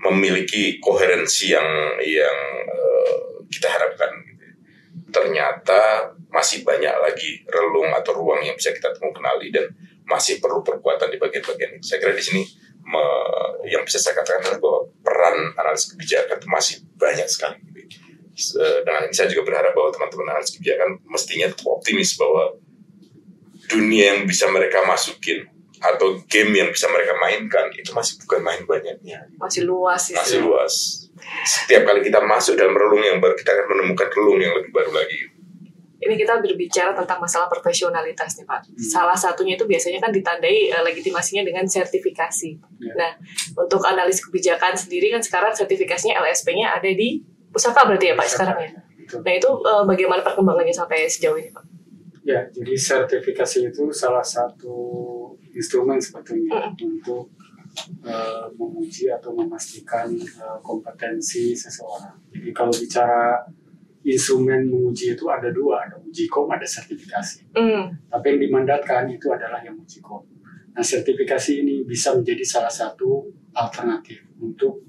memiliki 0.00 0.80
koherensi 0.80 1.52
yang 1.52 1.68
yang 2.00 2.38
eh, 2.64 3.44
kita 3.50 3.68
harapkan? 3.68 4.10
Gitu. 4.24 4.42
ya. 4.46 4.52
Ternyata 5.10 5.80
masih 6.30 6.62
banyak 6.62 6.94
lagi 6.94 7.42
relung 7.50 7.90
atau 7.90 8.14
ruang 8.14 8.40
yang 8.46 8.54
bisa 8.54 8.70
kita 8.70 8.94
temu 8.94 9.10
kenali 9.10 9.50
dan 9.50 9.66
masih 10.06 10.38
perlu 10.38 10.62
perkuatan 10.62 11.10
di 11.10 11.18
bagian-bagian 11.18 11.78
itu. 11.78 11.84
Saya 11.86 11.98
kira 12.02 12.14
di 12.14 12.22
sini 12.22 12.42
me- 12.86 13.66
yang 13.70 13.82
bisa 13.86 13.98
saya 13.98 14.18
katakan 14.18 14.42
adalah 14.46 14.58
bahwa 14.62 14.80
peran 15.02 15.36
analis 15.58 15.90
kebijakan 15.90 16.38
itu 16.38 16.48
masih 16.48 16.74
banyak 16.98 17.26
sekali. 17.26 17.58
Gitu. 17.74 18.09
Se- 18.40 18.56
Dengan 18.80 19.04
ini 19.04 19.12
saya 19.12 19.28
juga 19.28 19.44
berharap 19.46 19.72
bahwa 19.72 19.92
teman-teman 19.92 20.26
analis 20.32 20.50
kebijakan 20.50 20.96
mestinya 21.04 21.46
tetap 21.46 21.68
optimis 21.68 22.16
bahwa 22.16 22.56
dunia 23.68 24.16
yang 24.16 24.20
bisa 24.24 24.48
mereka 24.48 24.82
masukin 24.82 25.46
atau 25.80 26.20
game 26.28 26.52
yang 26.54 26.68
bisa 26.68 26.88
mereka 26.88 27.16
mainkan 27.16 27.72
itu 27.72 27.92
masih 27.92 28.20
bukan 28.20 28.40
main 28.40 28.62
banyaknya 28.64 29.24
Masih 29.36 29.64
luas 29.64 30.00
sih. 30.02 30.14
masih 30.14 30.44
luas 30.44 30.74
setiap 31.42 31.84
kali 31.84 32.00
kita 32.02 32.20
masuk 32.20 32.52
dalam 32.54 32.72
relung 32.72 33.00
yang 33.00 33.16
baru 33.16 33.32
kita 33.32 33.48
akan 33.50 33.66
menemukan 33.70 34.08
relung 34.10 34.38
yang 34.38 34.52
lebih 34.52 34.70
baru 34.70 34.92
lagi 34.92 35.20
Ini 36.00 36.16
kita 36.16 36.40
berbicara 36.40 36.96
tentang 36.96 37.20
masalah 37.20 37.44
profesionalitas 37.44 38.40
nih 38.40 38.48
Pak. 38.48 38.72
Salah 38.80 39.12
satunya 39.12 39.60
itu 39.60 39.68
biasanya 39.68 40.00
kan 40.00 40.08
ditandai 40.08 40.72
eh, 40.72 40.80
legitimasinya 40.80 41.44
dengan 41.44 41.68
sertifikasi. 41.68 42.56
Ya. 42.80 42.92
Nah, 42.96 43.10
untuk 43.52 43.84
analis 43.84 44.24
kebijakan 44.24 44.80
sendiri 44.80 45.12
kan 45.12 45.20
sekarang 45.20 45.52
sertifikasinya 45.52 46.16
LSP-nya 46.24 46.72
ada 46.72 46.88
di 46.88 47.20
pusaka 47.50 47.86
berarti 47.86 48.10
ya 48.10 48.14
Pak 48.16 48.26
sekarang 48.26 48.58
ya. 48.62 48.70
Nah 49.20 49.32
itu 49.34 49.50
eh, 49.50 49.82
bagaimana 49.86 50.22
perkembangannya 50.22 50.74
sampai 50.74 51.10
sejauh 51.10 51.36
ini 51.38 51.50
Pak? 51.50 51.64
Ya, 52.20 52.46
jadi 52.52 52.76
sertifikasi 52.76 53.72
itu 53.72 53.90
salah 53.90 54.22
satu 54.22 54.76
instrumen 55.56 55.98
sebetulnya 55.98 56.70
untuk 56.78 57.32
eh, 58.06 58.46
menguji 58.54 59.10
atau 59.10 59.34
memastikan 59.34 60.14
eh, 60.14 60.58
kompetensi 60.62 61.56
seseorang. 61.56 62.14
Jadi 62.30 62.50
kalau 62.54 62.70
bicara 62.70 63.42
instrumen 64.04 64.68
menguji 64.68 65.12
itu 65.16 65.28
ada 65.28 65.52
dua, 65.52 65.84
ada 65.84 65.96
uji 66.00 66.24
kom, 66.28 66.48
ada 66.48 66.64
sertifikasi. 66.64 67.52
Hmm. 67.52 67.92
Tapi 68.08 68.24
yang 68.36 68.40
dimandatkan 68.48 69.10
itu 69.12 69.28
adalah 69.32 69.60
yang 69.60 69.76
uji 69.76 70.00
kom. 70.00 70.24
Nah, 70.70 70.84
sertifikasi 70.86 71.60
ini 71.60 71.82
bisa 71.82 72.14
menjadi 72.14 72.46
salah 72.46 72.72
satu 72.72 73.26
alternatif 73.52 74.22
untuk 74.38 74.86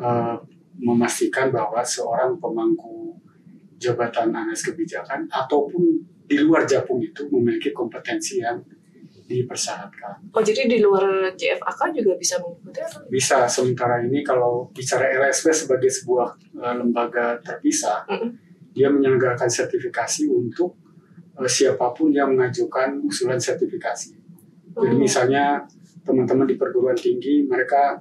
eh, 0.00 0.36
memastikan 0.80 1.52
bahwa 1.52 1.84
seorang 1.84 2.40
pemangku 2.40 3.14
jabatan 3.76 4.32
analis 4.32 4.64
kebijakan 4.64 5.28
ataupun 5.28 6.04
di 6.24 6.36
luar 6.40 6.64
Japung 6.64 7.00
itu 7.00 7.28
memiliki 7.32 7.72
kompetensi 7.72 8.40
yang 8.40 8.60
dipersyaratkan. 9.30 10.34
Oh 10.34 10.42
jadi 10.42 10.66
di 10.66 10.82
luar 10.82 11.30
JFAK 11.38 11.94
juga 11.94 12.18
bisa 12.18 12.42
mengikuti? 12.42 12.82
Bisa 13.06 13.46
sementara 13.46 14.02
ini 14.02 14.26
kalau 14.26 14.66
bicara 14.74 15.06
LSP 15.06 15.54
sebagai 15.54 15.86
sebuah 15.90 16.34
eh, 16.58 16.74
lembaga 16.82 17.38
terpisah, 17.38 18.10
Mm-mm. 18.10 18.30
dia 18.74 18.90
menyelenggarakan 18.90 19.46
sertifikasi 19.46 20.26
untuk 20.26 20.74
eh, 21.38 21.46
siapa 21.46 21.94
pun 21.94 22.10
yang 22.10 22.34
mengajukan 22.34 22.98
usulan 23.06 23.38
sertifikasi. 23.38 24.18
Jadi 24.70 24.94
Hmm. 24.94 25.02
misalnya 25.02 25.66
teman-teman 26.06 26.46
di 26.46 26.54
perguruan 26.54 26.94
tinggi, 26.94 27.42
mereka 27.46 27.98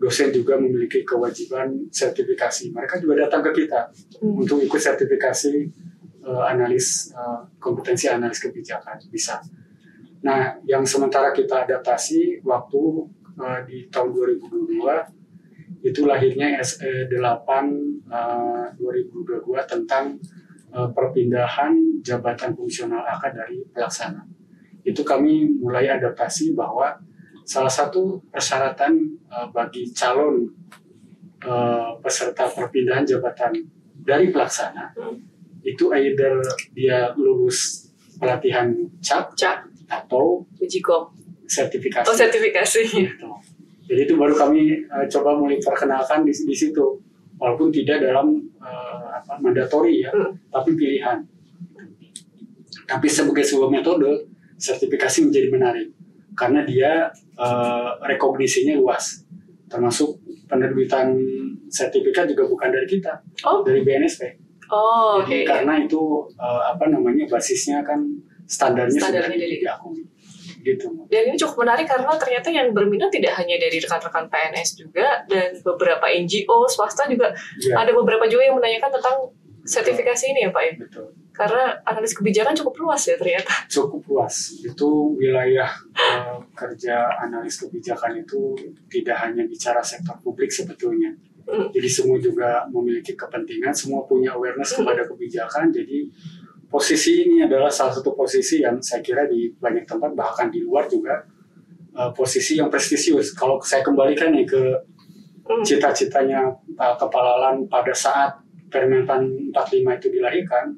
dosen 0.00 0.32
juga 0.32 0.56
memiliki 0.56 1.04
kewajiban 1.04 1.92
sertifikasi. 1.92 2.72
Mereka 2.72 2.96
juga 3.04 3.28
datang 3.28 3.44
ke 3.44 3.64
kita 3.64 3.92
Hmm. 4.20 4.40
untuk 4.40 4.60
ikut 4.64 4.80
sertifikasi 4.80 5.54
eh, 6.20 6.42
analis 6.48 7.12
eh, 7.12 7.40
kompetensi 7.60 8.08
analis 8.08 8.40
kebijakan 8.40 8.96
bisa. 9.12 9.40
Nah, 10.20 10.56
yang 10.68 10.84
sementara 10.84 11.32
kita 11.32 11.64
adaptasi 11.68 12.40
waktu 12.44 12.80
eh, 13.40 13.60
di 13.68 13.76
tahun 13.92 14.08
2022 14.12 15.84
itu 15.84 16.04
lahirnya 16.04 16.60
SE 16.60 17.08
8 17.08 17.16
eh, 18.08 18.66
2022 18.76 19.64
tentang 19.68 20.16
eh, 20.72 20.88
perpindahan 20.92 21.72
jabatan 22.04 22.52
fungsional 22.56 23.04
AK 23.04 23.24
dari 23.36 23.64
pelaksana. 23.72 24.24
Itu 24.84 25.04
kami 25.04 25.60
mulai 25.60 25.88
adaptasi 25.92 26.56
bahwa 26.56 26.96
salah 27.50 27.72
satu 27.72 28.22
persyaratan 28.30 28.94
eh, 29.26 29.46
bagi 29.50 29.90
calon 29.90 30.46
eh, 31.42 31.90
peserta 31.98 32.46
perpindahan 32.46 33.02
jabatan 33.02 33.58
dari 34.06 34.30
pelaksana 34.30 34.94
itu 35.66 35.90
either 35.92 36.38
dia 36.72 37.10
lulus 37.18 37.90
pelatihan 38.16 38.70
CAP 39.00 39.32
Cak, 39.36 39.58
atau 39.90 40.44
uji 40.60 40.80
kom. 40.80 41.10
sertifikasi. 41.50 42.06
Oh 42.06 42.14
sertifikasi. 42.14 42.80
Gitu. 42.86 43.28
Jadi 43.90 44.00
itu 44.06 44.14
baru 44.14 44.38
kami 44.38 44.86
eh, 44.86 45.06
coba 45.10 45.34
mulai 45.34 45.58
perkenalkan 45.58 46.22
di, 46.22 46.30
di 46.30 46.54
situ, 46.54 47.00
walaupun 47.36 47.74
tidak 47.74 47.98
dalam 48.06 48.38
eh, 48.62 49.04
apa 49.18 49.34
mandatori 49.42 50.06
ya, 50.06 50.14
Hmm. 50.14 50.30
tapi 50.48 50.78
pilihan. 50.78 51.18
Tapi 52.86 53.06
sebagai 53.10 53.42
sebuah 53.42 53.66
metode, 53.66 54.30
sertifikasi 54.56 55.26
menjadi 55.26 55.48
menarik 55.50 55.88
karena 56.38 56.62
dia 56.62 57.10
eh, 57.40 57.88
rekognisinya 58.06 58.76
luas, 58.76 59.24
termasuk 59.66 60.20
penerbitan 60.44 61.16
sertifikat 61.66 62.26
juga 62.26 62.44
bukan 62.44 62.68
dari 62.68 62.86
kita, 62.86 63.22
Oh, 63.42 63.62
dari 63.62 63.80
BNSP. 63.80 64.22
oh 64.68 65.18
karena 65.24 65.80
itu 65.80 66.00
eh, 66.32 66.62
apa 66.68 66.84
namanya 66.86 67.24
basisnya 67.26 67.80
kan 67.80 67.98
standarnya, 68.44 68.98
Standarnya 68.98 69.34
sudah 69.34 69.46
dari- 69.46 69.58
diakui, 69.58 70.02
gitu. 70.60 70.86
Dan 71.06 71.22
ini 71.24 71.36
cukup 71.36 71.64
menarik 71.64 71.86
karena 71.86 72.10
ternyata 72.14 72.48
yang 72.50 72.68
berminat 72.70 73.08
tidak 73.08 73.32
hanya 73.34 73.56
dari 73.56 73.78
rekan-rekan 73.78 74.26
PNS 74.26 74.68
juga 74.76 75.22
dan 75.24 75.54
beberapa 75.62 76.04
NGO 76.04 76.66
swasta 76.66 77.06
juga. 77.06 77.30
Ya, 77.58 77.78
ada 77.78 77.90
beberapa 77.90 78.26
juga 78.26 78.42
yang 78.44 78.58
menanyakan 78.58 78.90
tentang 78.92 79.16
sertifikasi 79.64 80.24
ini 80.30 80.46
ya 80.46 80.50
Pak 80.50 80.62
ya. 80.64 80.72
betul. 80.78 81.06
Karena 81.30 81.72
analis 81.84 82.12
kebijakan 82.12 82.52
cukup 82.52 82.74
luas 82.84 83.02
ya 83.08 83.16
ternyata. 83.16 83.54
cukup 83.70 84.02
luas. 84.08 84.60
Itu 84.60 85.16
wilayah 85.16 85.70
eh, 85.96 86.36
kerja 86.52 87.16
analis 87.20 87.56
kebijakan 87.60 88.20
itu 88.20 88.52
tidak 88.92 89.16
hanya 89.24 89.44
bicara 89.48 89.80
sektor 89.80 90.16
publik 90.20 90.52
sebetulnya. 90.52 91.12
Hmm. 91.48 91.72
Jadi 91.72 91.88
semua 91.88 92.20
juga 92.20 92.68
memiliki 92.68 93.16
kepentingan, 93.16 93.72
semua 93.72 94.04
punya 94.04 94.36
awareness 94.36 94.76
Hmm. 94.76 94.84
kepada 94.84 95.02
kebijakan. 95.08 95.72
Jadi 95.72 96.12
posisi 96.68 97.24
ini 97.26 97.42
adalah 97.42 97.72
salah 97.72 97.90
satu 97.90 98.12
posisi 98.14 98.60
yang 98.62 98.78
saya 98.78 99.00
kira 99.00 99.26
di 99.26 99.50
banyak 99.56 99.82
tempat 99.88 100.12
bahkan 100.14 100.52
di 100.52 100.60
luar 100.62 100.86
juga 100.86 101.24
eh, 101.90 102.10
posisi 102.14 102.54
yang 102.60 102.68
prestisius. 102.70 103.32
Kalau 103.34 103.58
saya 103.60 103.80
kembalikan 103.82 104.30
nih 104.30 104.44
ke 104.46 104.62
Hmm. 105.50 105.66
cita-citanya 105.66 106.46
Pak 106.78 106.94
Kepala 107.02 107.34
LAN 107.42 107.66
pada 107.66 107.90
saat 107.90 108.38
Permentan 108.70 109.50
45 109.50 109.98
itu 109.98 110.06
dilahirkan, 110.14 110.72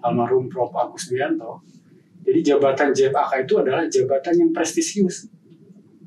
almarhum 0.00 0.46
Prof. 0.46 0.70
Agus 0.72 1.10
Bianto, 1.10 1.66
jadi 2.22 2.54
jabatan 2.54 2.94
JFAK 2.94 3.32
itu 3.42 3.54
adalah 3.58 3.82
jabatan 3.90 4.34
yang 4.38 4.50
prestisius. 4.54 5.26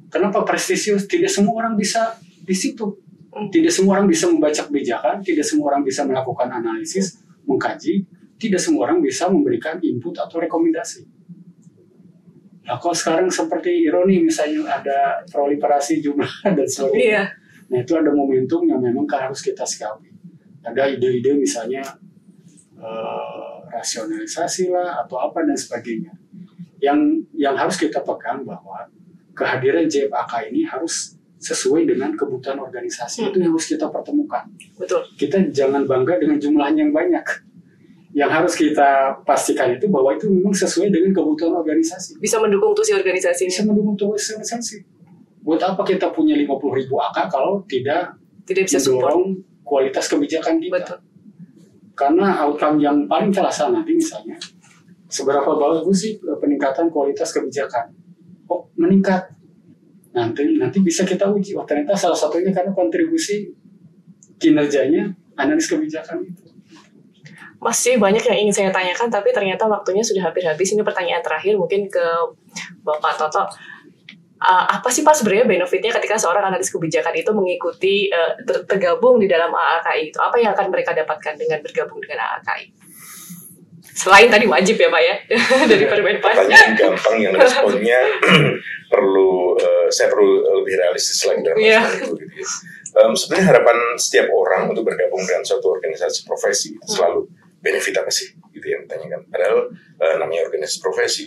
Kenapa 0.07 0.47
prestisius? 0.47 1.03
Tidak 1.11 1.27
semua 1.27 1.59
orang 1.59 1.75
bisa 1.75 2.15
di 2.23 2.55
situ. 2.55 3.03
Tidak 3.35 3.67
semua 3.67 3.99
orang 3.99 4.07
bisa 4.07 4.31
membaca 4.31 4.63
kebijakan, 4.63 5.19
tidak 5.19 5.43
semua 5.43 5.75
orang 5.75 5.83
bisa 5.83 6.07
melakukan 6.07 6.47
analisis, 6.55 7.19
mengkaji, 7.43 8.07
tidak 8.39 8.63
semua 8.63 8.87
orang 8.87 9.03
bisa 9.03 9.27
memberikan 9.27 9.75
input 9.83 10.15
atau 10.15 10.39
rekomendasi. 10.39 11.03
Nah, 12.63 12.79
kalau 12.79 12.95
sekarang 12.95 13.27
seperti 13.27 13.83
ironi 13.83 14.23
misalnya 14.23 14.79
ada 14.79 15.19
proliferasi 15.27 15.99
jumlah 15.99 16.31
dan 16.55 16.63
sebagainya. 16.63 17.03
Iya. 17.03 17.23
Nah, 17.65 17.77
itu 17.83 17.93
ada 17.99 18.15
momentum 18.15 18.63
yang 18.63 18.79
memang 18.79 19.03
harus 19.11 19.43
kita 19.43 19.67
sikapi. 19.67 20.14
Ada 20.65 20.97
ide-ide 20.97 21.37
misalnya 21.37 21.85
eh, 22.81 23.55
rasionalisasi 23.69 24.73
lah 24.73 25.05
atau 25.05 25.21
apa 25.21 25.45
dan 25.45 25.53
sebagainya. 25.53 26.13
Yang 26.81 27.29
yang 27.37 27.55
harus 27.55 27.77
kita 27.77 28.01
pegang 28.01 28.43
bahwa 28.43 28.89
kehadiran 29.35 29.85
JFAK 29.85 30.49
ini 30.49 30.65
harus 30.65 31.15
sesuai 31.45 31.85
dengan 31.85 32.15
kebutuhan 32.17 32.57
organisasi 32.57 33.29
itu 33.29 33.37
yang 33.37 33.53
harus 33.53 33.67
kita 33.69 33.85
pertemukan. 33.91 34.49
Betul. 34.79 35.05
Kita 35.13 35.37
jangan 35.53 35.85
bangga 35.85 36.17
dengan 36.17 36.41
jumlah 36.41 36.73
yang 36.73 36.89
banyak. 36.89 37.25
Yang 38.15 38.31
harus 38.31 38.53
kita 38.55 38.89
pastikan 39.27 39.75
itu 39.75 39.91
bahwa 39.91 40.15
itu 40.15 40.31
memang 40.31 40.55
sesuai 40.55 40.87
dengan 40.87 41.11
kebutuhan 41.11 41.59
organisasi. 41.59 42.15
Bisa 42.17 42.39
mendukung 42.39 42.71
tuh 42.71 42.87
si 42.87 42.95
organisasi 42.95 43.51
Bisa 43.51 43.67
mendukung 43.67 43.99
tuh 43.99 44.15
organisasi. 44.15 44.87
Buat 45.43 45.61
apa 45.61 45.83
kita 45.83 46.09
punya 46.15 46.33
50 46.39 46.79
ribu 46.79 46.95
AK 46.97 47.27
kalau 47.27 47.61
tidak 47.67 48.15
Tidak 48.47 48.63
bisa 48.65 48.79
support. 48.79 49.35
Kualitas 49.65 50.05
kebijakan 50.05 50.61
kita? 50.61 50.77
Betul. 50.77 50.99
Karena 51.97 52.45
outcome 52.45 52.77
yang 52.77 53.09
paling 53.09 53.33
terasa 53.33 53.71
nanti 53.73 53.97
misalnya, 53.97 54.37
seberapa 55.09 55.47
bagus 55.57 56.05
sih 56.05 56.21
peningkatan 56.21 56.93
kualitas 56.93 57.33
kebijakan? 57.33 57.89
Oh, 58.45 58.69
meningkat. 58.77 59.33
Nanti 60.13 60.55
nanti 60.55 60.79
bisa 60.79 61.03
kita 61.03 61.27
uji. 61.27 61.57
Oh, 61.57 61.65
ternyata 61.65 61.97
salah 61.97 62.15
satunya 62.15 62.53
karena 62.53 62.71
kontribusi 62.71 63.51
kinerjanya 64.39 65.11
analis 65.35 65.67
kebijakan 65.67 66.23
itu. 66.23 66.45
Masih 67.59 67.97
banyak 67.97 68.21
yang 68.21 68.37
ingin 68.45 68.53
saya 68.53 68.69
tanyakan, 68.69 69.09
tapi 69.09 69.33
ternyata 69.33 69.65
waktunya 69.65 70.03
sudah 70.03 70.29
hampir 70.29 70.45
habis. 70.45 70.75
Ini 70.75 70.85
pertanyaan 70.85 71.23
terakhir 71.23 71.57
mungkin 71.57 71.89
ke 71.89 72.05
Bapak 72.85 73.17
Toto. 73.17 73.47
Uh, 74.35 74.67
apa 74.67 74.91
sih 74.91 74.99
Pak 74.99 75.15
sebenarnya 75.15 75.47
benefitnya 75.47 75.95
ketika 75.95 76.19
seorang 76.19 76.51
analis 76.51 76.67
kebijakan 76.67 77.15
itu 77.15 77.31
mengikuti 77.31 78.11
uh, 78.11 78.35
ter- 78.43 78.67
tergabung 78.67 79.15
di 79.15 79.31
dalam 79.31 79.47
AAKI 79.49 80.11
itu? 80.11 80.19
Apa 80.19 80.35
yang 80.37 80.51
akan 80.51 80.67
mereka 80.75 80.91
dapatkan 80.91 81.39
dengan 81.39 81.63
bergabung 81.63 82.03
dengan 82.03 82.19
AAKI? 82.19 82.67
Selain 83.95 84.27
tadi 84.27 84.43
wajib 84.43 84.75
ya 84.75 84.91
Pak 84.91 85.01
ya 85.01 85.15
dari 85.71 85.87
Permenpan. 85.87 86.35
Pertanyaan 86.35 86.71
gampang 86.75 87.15
yang 87.15 87.31
responnya 87.31 87.99
perlu 88.93 89.55
eh, 89.55 89.87
saya 89.87 90.11
perlu 90.11 90.27
lebih 90.61 90.75
realistis 90.83 91.23
lagi 91.23 91.39
dalam 91.39 91.55
Iya. 91.55 91.79
masalah 91.79 91.95
itu. 92.03 92.13
Gitu. 92.19 92.43
Em, 92.95 93.11
sebenarnya 93.15 93.45
harapan 93.55 93.77
setiap 93.95 94.27
orang 94.35 94.61
untuk 94.67 94.83
bergabung 94.83 95.23
dengan 95.23 95.47
suatu 95.47 95.71
organisasi 95.71 96.27
profesi 96.27 96.75
itu 96.75 96.87
selalu 96.91 97.23
benefit 97.63 97.95
apa 97.95 98.11
sih 98.11 98.35
gitu 98.51 98.67
yang 98.67 98.83
ditanyakan. 98.83 99.31
Padahal 99.31 99.57
eh, 100.03 100.15
namanya 100.19 100.43
organisasi 100.51 100.77
profesi 100.83 101.23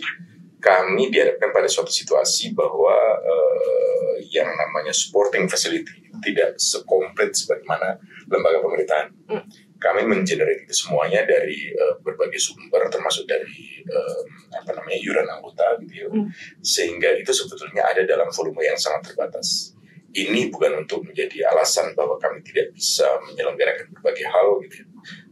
kami 0.59 1.07
dihadapkan 1.07 1.55
pada 1.55 1.71
suatu 1.71 1.89
situasi 1.89 2.51
bahwa 2.51 2.95
eh, 3.23 4.15
yang 4.29 4.51
namanya 4.51 4.91
supporting 4.91 5.47
facility 5.47 6.11
tidak 6.19 6.59
sekomplit 6.59 7.31
sebagaimana 7.31 7.95
lembaga 8.27 8.59
pemerintahan. 8.59 9.07
Hmm. 9.31 9.43
Kami 9.79 10.03
mengenerate 10.03 10.67
itu 10.67 10.75
semuanya 10.75 11.23
dari 11.23 11.71
eh, 11.71 11.95
berbagai 12.03 12.35
sumber, 12.35 12.91
termasuk 12.91 13.23
dari 13.23 13.79
eh, 13.87 14.21
apa 14.51 14.75
namanya 14.75 14.99
yuran 14.99 15.27
anggota 15.31 15.79
gitu 15.87 15.93
ya. 15.95 16.07
Hmm. 16.11 16.27
Sehingga 16.59 17.15
itu 17.15 17.31
sebetulnya 17.31 17.87
ada 17.87 18.03
dalam 18.03 18.27
volume 18.27 18.67
yang 18.67 18.75
sangat 18.75 19.15
terbatas. 19.15 19.73
Ini 20.09 20.49
bukan 20.49 20.83
untuk 20.83 21.05
menjadi 21.05 21.53
alasan 21.53 21.93
bahwa 21.93 22.17
kami 22.17 22.41
tidak 22.41 22.73
bisa 22.73 23.05
menyelenggarakan 23.29 23.93
berbagai 23.93 24.25
hal 24.25 24.57
gitu, 24.65 24.81
ya. 24.81 24.85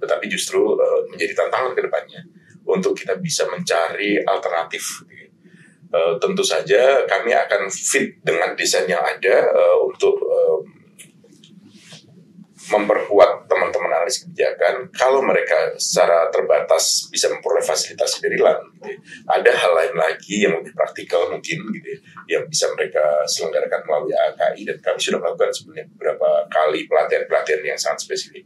tetapi 0.06 0.26
justru 0.32 0.62
eh, 0.80 1.02
menjadi 1.12 1.34
tantangan 1.36 1.76
ke 1.76 1.82
depannya 1.84 2.22
untuk 2.68 2.94
kita 2.94 3.16
bisa 3.18 3.48
mencari 3.48 4.20
alternatif. 4.22 5.07
Eh, 5.88 6.14
tentu 6.20 6.44
saja 6.44 7.08
kami 7.08 7.32
akan 7.32 7.72
fit 7.72 8.20
dengan 8.20 8.52
desain 8.60 8.84
yang 8.92 9.00
ada 9.00 9.36
eh, 9.40 9.78
untuk 9.88 10.20
eh, 10.20 10.60
memperkuat 12.68 13.48
teman-teman 13.48 13.96
analis 13.96 14.28
kebijakan. 14.28 14.92
Kalau 14.92 15.24
mereka 15.24 15.80
secara 15.80 16.28
terbatas 16.28 17.08
bisa 17.08 17.32
memperoleh 17.32 17.64
fasilitasi 17.64 18.20
dari 18.20 18.36
LAN 18.36 18.60
gitu 18.84 19.00
ada 19.32 19.52
hal 19.56 19.72
lain 19.80 19.96
lagi 19.96 20.44
yang 20.44 20.60
lebih 20.60 20.76
praktikal 20.76 21.32
mungkin 21.32 21.56
gitu 21.72 21.88
ya, 21.88 22.00
yang 22.36 22.44
bisa 22.52 22.68
mereka 22.76 23.24
selenggarakan 23.24 23.88
melalui 23.88 24.12
AKI 24.12 24.68
dan 24.68 24.78
kami 24.84 25.00
sudah 25.00 25.24
melakukan 25.24 25.56
sebenarnya 25.56 25.88
beberapa 25.96 26.30
kali 26.52 26.84
pelatihan-pelatihan 26.92 27.64
yang 27.64 27.80
sangat 27.80 28.04
spesifik 28.04 28.44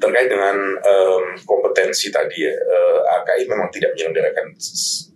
terkait 0.00 0.32
dengan 0.32 0.56
em, 0.80 1.24
kompetensi 1.44 2.08
tadi 2.08 2.48
ya 2.48 2.54
eh, 2.56 3.00
AKI 3.20 3.44
memang 3.44 3.68
tidak 3.68 3.92
menyelenggarakan 3.92 4.56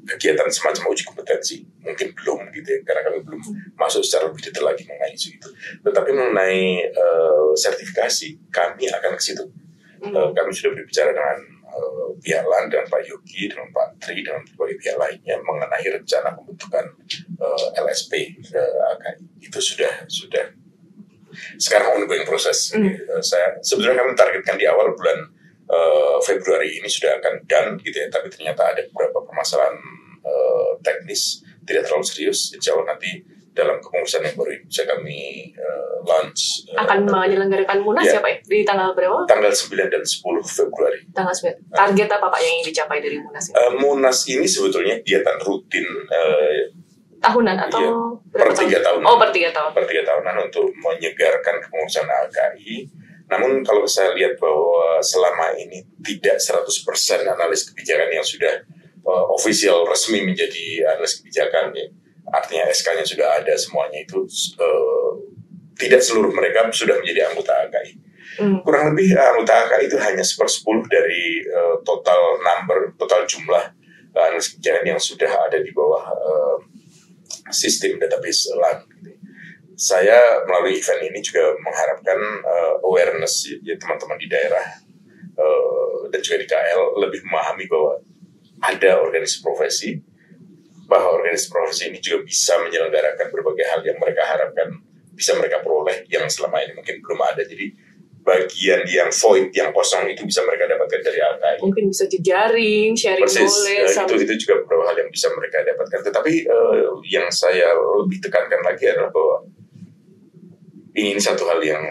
kegiatan 0.05 0.49
semacam 0.53 0.93
uji 0.93 1.03
kompetensi. 1.09 1.65
Mungkin 1.81 2.13
belum 2.13 2.53
gitu 2.53 2.69
ya 2.69 2.81
karena 2.85 3.01
kami 3.09 3.19
belum 3.25 3.41
masuk 3.81 4.05
secara 4.05 4.29
lebih 4.29 4.45
detail 4.45 4.69
lagi 4.69 4.85
mengenai 4.85 5.17
isu 5.17 5.29
itu. 5.41 5.49
Tetapi 5.81 6.11
mengenai 6.13 6.85
eh, 6.85 7.49
sertifikasi 7.57 8.53
kami 8.53 8.93
akan 8.93 9.17
ke 9.17 9.23
situ. 9.25 9.45
Eh, 10.05 10.31
kami 10.37 10.51
sudah 10.53 10.71
berbicara 10.77 11.17
dengan 11.17 11.39
eh, 11.65 12.09
pihak 12.21 12.45
LAN 12.45 12.69
dengan 12.69 12.87
Pak 12.93 13.03
Yogi 13.09 13.49
dengan 13.49 13.69
Pak 13.73 13.89
Tri 14.05 14.21
dengan 14.21 14.45
berbagai 14.53 14.77
pihak 14.85 14.97
lainnya 15.01 15.37
mengenai 15.41 15.87
rencana 15.89 16.29
pembentukan 16.37 16.85
eh, 17.41 17.69
LSP 17.81 18.13
eh, 18.53 18.93
AKI 18.93 19.49
itu 19.49 19.59
sudah 19.65 20.05
sudah 20.05 20.64
sekarang 21.57 22.01
ongoing 22.01 22.27
proses. 22.27 22.71
Eh, 22.75 22.99
saya 23.21 23.59
sebetulnya 23.61 24.03
kami 24.03 24.13
targetkan 24.15 24.57
di 24.57 24.67
awal 24.67 24.93
bulan 24.95 25.19
eh, 25.67 26.17
Februari 26.23 26.79
ini 26.79 26.89
sudah 26.89 27.19
akan 27.21 27.45
done 27.45 27.71
gitu 27.83 27.97
ya, 27.97 28.09
tapi 28.09 28.29
ternyata 28.31 28.75
ada 28.75 28.83
beberapa 28.91 29.23
permasalahan 29.25 29.77
eh, 30.23 30.71
teknis 30.83 31.43
tidak 31.65 31.89
terlalu 31.89 32.05
serius. 32.05 32.53
Insya 32.53 32.77
Allah 32.77 32.97
nanti 32.97 33.11
dalam 33.55 33.79
kepengurusan 33.79 34.27
yang 34.27 34.35
baru 34.35 34.51
ini 34.51 34.65
bisa 34.67 34.83
kami 34.83 35.19
eh, 35.55 35.95
launch 36.03 36.67
eh, 36.67 36.75
Akan 36.75 37.07
menyelenggarakan 37.07 37.87
Munas 37.87 38.03
Iya. 38.03 38.19
ya 38.19 38.21
Pak 38.21 38.31
ya? 38.35 38.37
Di 38.51 38.59
tanggal 38.67 38.91
berapa? 38.99 39.19
tanggal 39.31 39.53
9 39.55 39.95
dan 39.95 40.03
10 40.03 40.43
Februari. 40.43 41.01
Tanggal 41.15 41.35
9. 41.55 41.71
Target 41.71 42.09
apa 42.19 42.27
Pak 42.35 42.41
yang 42.43 42.53
ingin 42.59 42.67
dicapai 42.75 42.99
dari 42.99 43.17
Munas 43.23 43.47
ini? 43.47 43.55
Eh, 43.55 43.73
Munas 43.79 44.19
ini 44.27 44.47
sebetulnya 44.51 44.99
kegiatan 45.07 45.39
rutin 45.47 45.87
eh, 46.11 46.61
Tahunan 47.25 47.57
atau 47.57 47.81
iya. 47.81 47.93
Per 48.35 48.51
tiga 48.59 48.79
tahun. 48.83 49.01
Oh, 49.07 49.17
per 49.17 49.31
tiga 49.31 49.51
tahun. 49.55 49.71
per 49.71 49.85
tiga 49.87 50.03
tahunan 50.03 50.37
untuk 50.51 50.67
menyegarkan 50.75 51.63
kepengurusan 51.63 52.07
AKI. 52.11 52.91
Namun 53.31 53.63
kalau 53.65 53.87
saya 53.89 54.13
lihat 54.13 54.37
bahwa 54.37 55.01
selama 55.01 55.55
ini 55.57 55.87
tidak 56.05 56.43
100% 56.43 57.25
analis 57.25 57.71
kebijakan 57.73 58.11
yang 58.13 58.27
sudah 58.27 58.67
uh, 59.07 59.25
official 59.33 59.89
resmi 59.89 60.21
menjadi 60.27 60.85
analis 60.93 61.23
kebijakan, 61.23 61.73
ya, 61.73 61.89
artinya 62.35 62.69
SK-nya 62.69 63.07
sudah 63.07 63.29
ada 63.41 63.55
semuanya 63.57 64.05
itu 64.05 64.29
uh, 64.61 65.11
tidak 65.79 66.05
seluruh 66.05 66.35
mereka 66.35 66.69
sudah 66.75 67.01
menjadi 67.01 67.33
anggota 67.33 67.55
AKI. 67.71 67.93
Hmm. 68.35 68.59
Kurang 68.67 68.93
lebih 68.93 69.15
uh, 69.15 69.27
anggota 69.35 69.53
AKI 69.67 69.83
itu 69.89 69.97
hanya 70.03 70.25
sepersepuluh 70.27 70.85
dari 70.91 71.47
uh, 71.49 71.81
total 71.87 72.43
number, 72.45 72.93
total 73.01 73.25
jumlah 73.25 73.73
uh, 74.13 74.23
analis 74.27 74.53
kebijakan 74.53 74.85
yang 74.85 75.01
sudah 75.01 75.33
ada 75.49 75.59
di 75.65 75.71
bawah 75.73 76.05
uh, 76.13 76.59
sistem 77.51 78.01
database 78.01 78.49
LAN. 78.55 78.79
gitu. 79.01 79.11
Saya 79.75 80.47
melalui 80.47 80.79
event 80.79 81.03
ini 81.03 81.19
juga 81.19 81.51
mengharapkan 81.59 82.19
uh, 82.47 82.75
awareness 82.87 83.51
ya, 83.51 83.59
ya, 83.63 83.75
teman-teman 83.75 84.17
di 84.23 84.31
daerah 84.31 84.67
uh, 85.35 86.07
dan 86.15 86.21
juga 86.23 86.37
di 86.41 86.47
KL 86.47 86.83
lebih 87.03 87.27
memahami 87.27 87.67
bahwa 87.67 87.99
ada 88.63 89.03
organisasi 89.03 89.43
profesi, 89.43 89.99
bahwa 90.87 91.19
organisasi 91.19 91.49
profesi 91.51 91.83
ini 91.91 91.99
juga 91.99 92.23
bisa 92.23 92.55
menyelenggarakan 92.63 93.27
berbagai 93.35 93.67
hal 93.67 93.81
yang 93.83 93.99
mereka 93.99 94.23
harapkan 94.23 94.79
bisa 95.15 95.35
mereka 95.39 95.63
peroleh 95.63 96.07
yang 96.11 96.27
selama 96.27 96.63
ini 96.63 96.75
mungkin 96.75 97.03
belum 97.03 97.21
ada. 97.23 97.43
Jadi 97.43 97.75
bagian 98.25 98.81
yang 98.89 99.13
void, 99.13 99.53
yang 99.53 99.69
kosong 99.71 100.09
itu 100.09 100.25
bisa 100.25 100.41
mereka 100.43 100.65
dapatkan 100.65 101.01
dari 101.01 101.21
AKI 101.21 101.57
Mungkin 101.61 101.85
bisa 101.93 102.05
jejaring, 102.09 102.97
sharing 102.97 103.21
persis. 103.21 103.45
boleh. 103.45 103.77
eh, 103.85 103.93
sama- 103.93 104.09
itu 104.09 104.25
itu 104.25 104.35
juga 104.43 104.65
beberapa 104.65 104.85
hal 104.89 104.97
yang 104.99 105.11
bisa 105.13 105.29
mereka 105.37 105.61
dapatkan. 105.61 106.01
Tetapi 106.03 106.33
eh, 106.43 106.83
yang 107.07 107.29
saya 107.29 107.69
lebih 108.01 108.25
tekankan 108.25 108.65
lagi 108.65 108.85
adalah 108.89 109.13
bahwa 109.13 109.37
ini 110.95 111.21
satu 111.21 111.45
hal 111.51 111.61
yang 111.61 111.85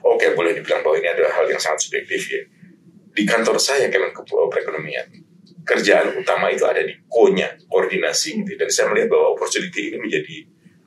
oke 0.00 0.26
boleh 0.34 0.52
dibilang 0.52 0.82
bahwa 0.82 0.96
ini 0.98 1.08
adalah 1.08 1.32
hal 1.32 1.46
yang 1.48 1.58
sangat 1.58 1.80
subjektif 1.80 2.20
ya. 2.28 2.42
Di 3.14 3.22
kantor 3.22 3.56
saya 3.56 3.86
Kemenko 3.88 4.26
Perekonomian 4.50 5.06
kerjaan 5.64 6.12
utama 6.18 6.52
itu 6.52 6.66
ada 6.66 6.82
di 6.82 6.92
konya 7.08 7.56
koordinasi 7.70 8.36
gitu. 8.36 8.52
Dan 8.54 8.68
saya 8.68 8.90
melihat 8.90 9.08
bahwa 9.08 9.32
opportunity 9.32 9.88
ini 9.88 9.96
menjadi 9.96 10.36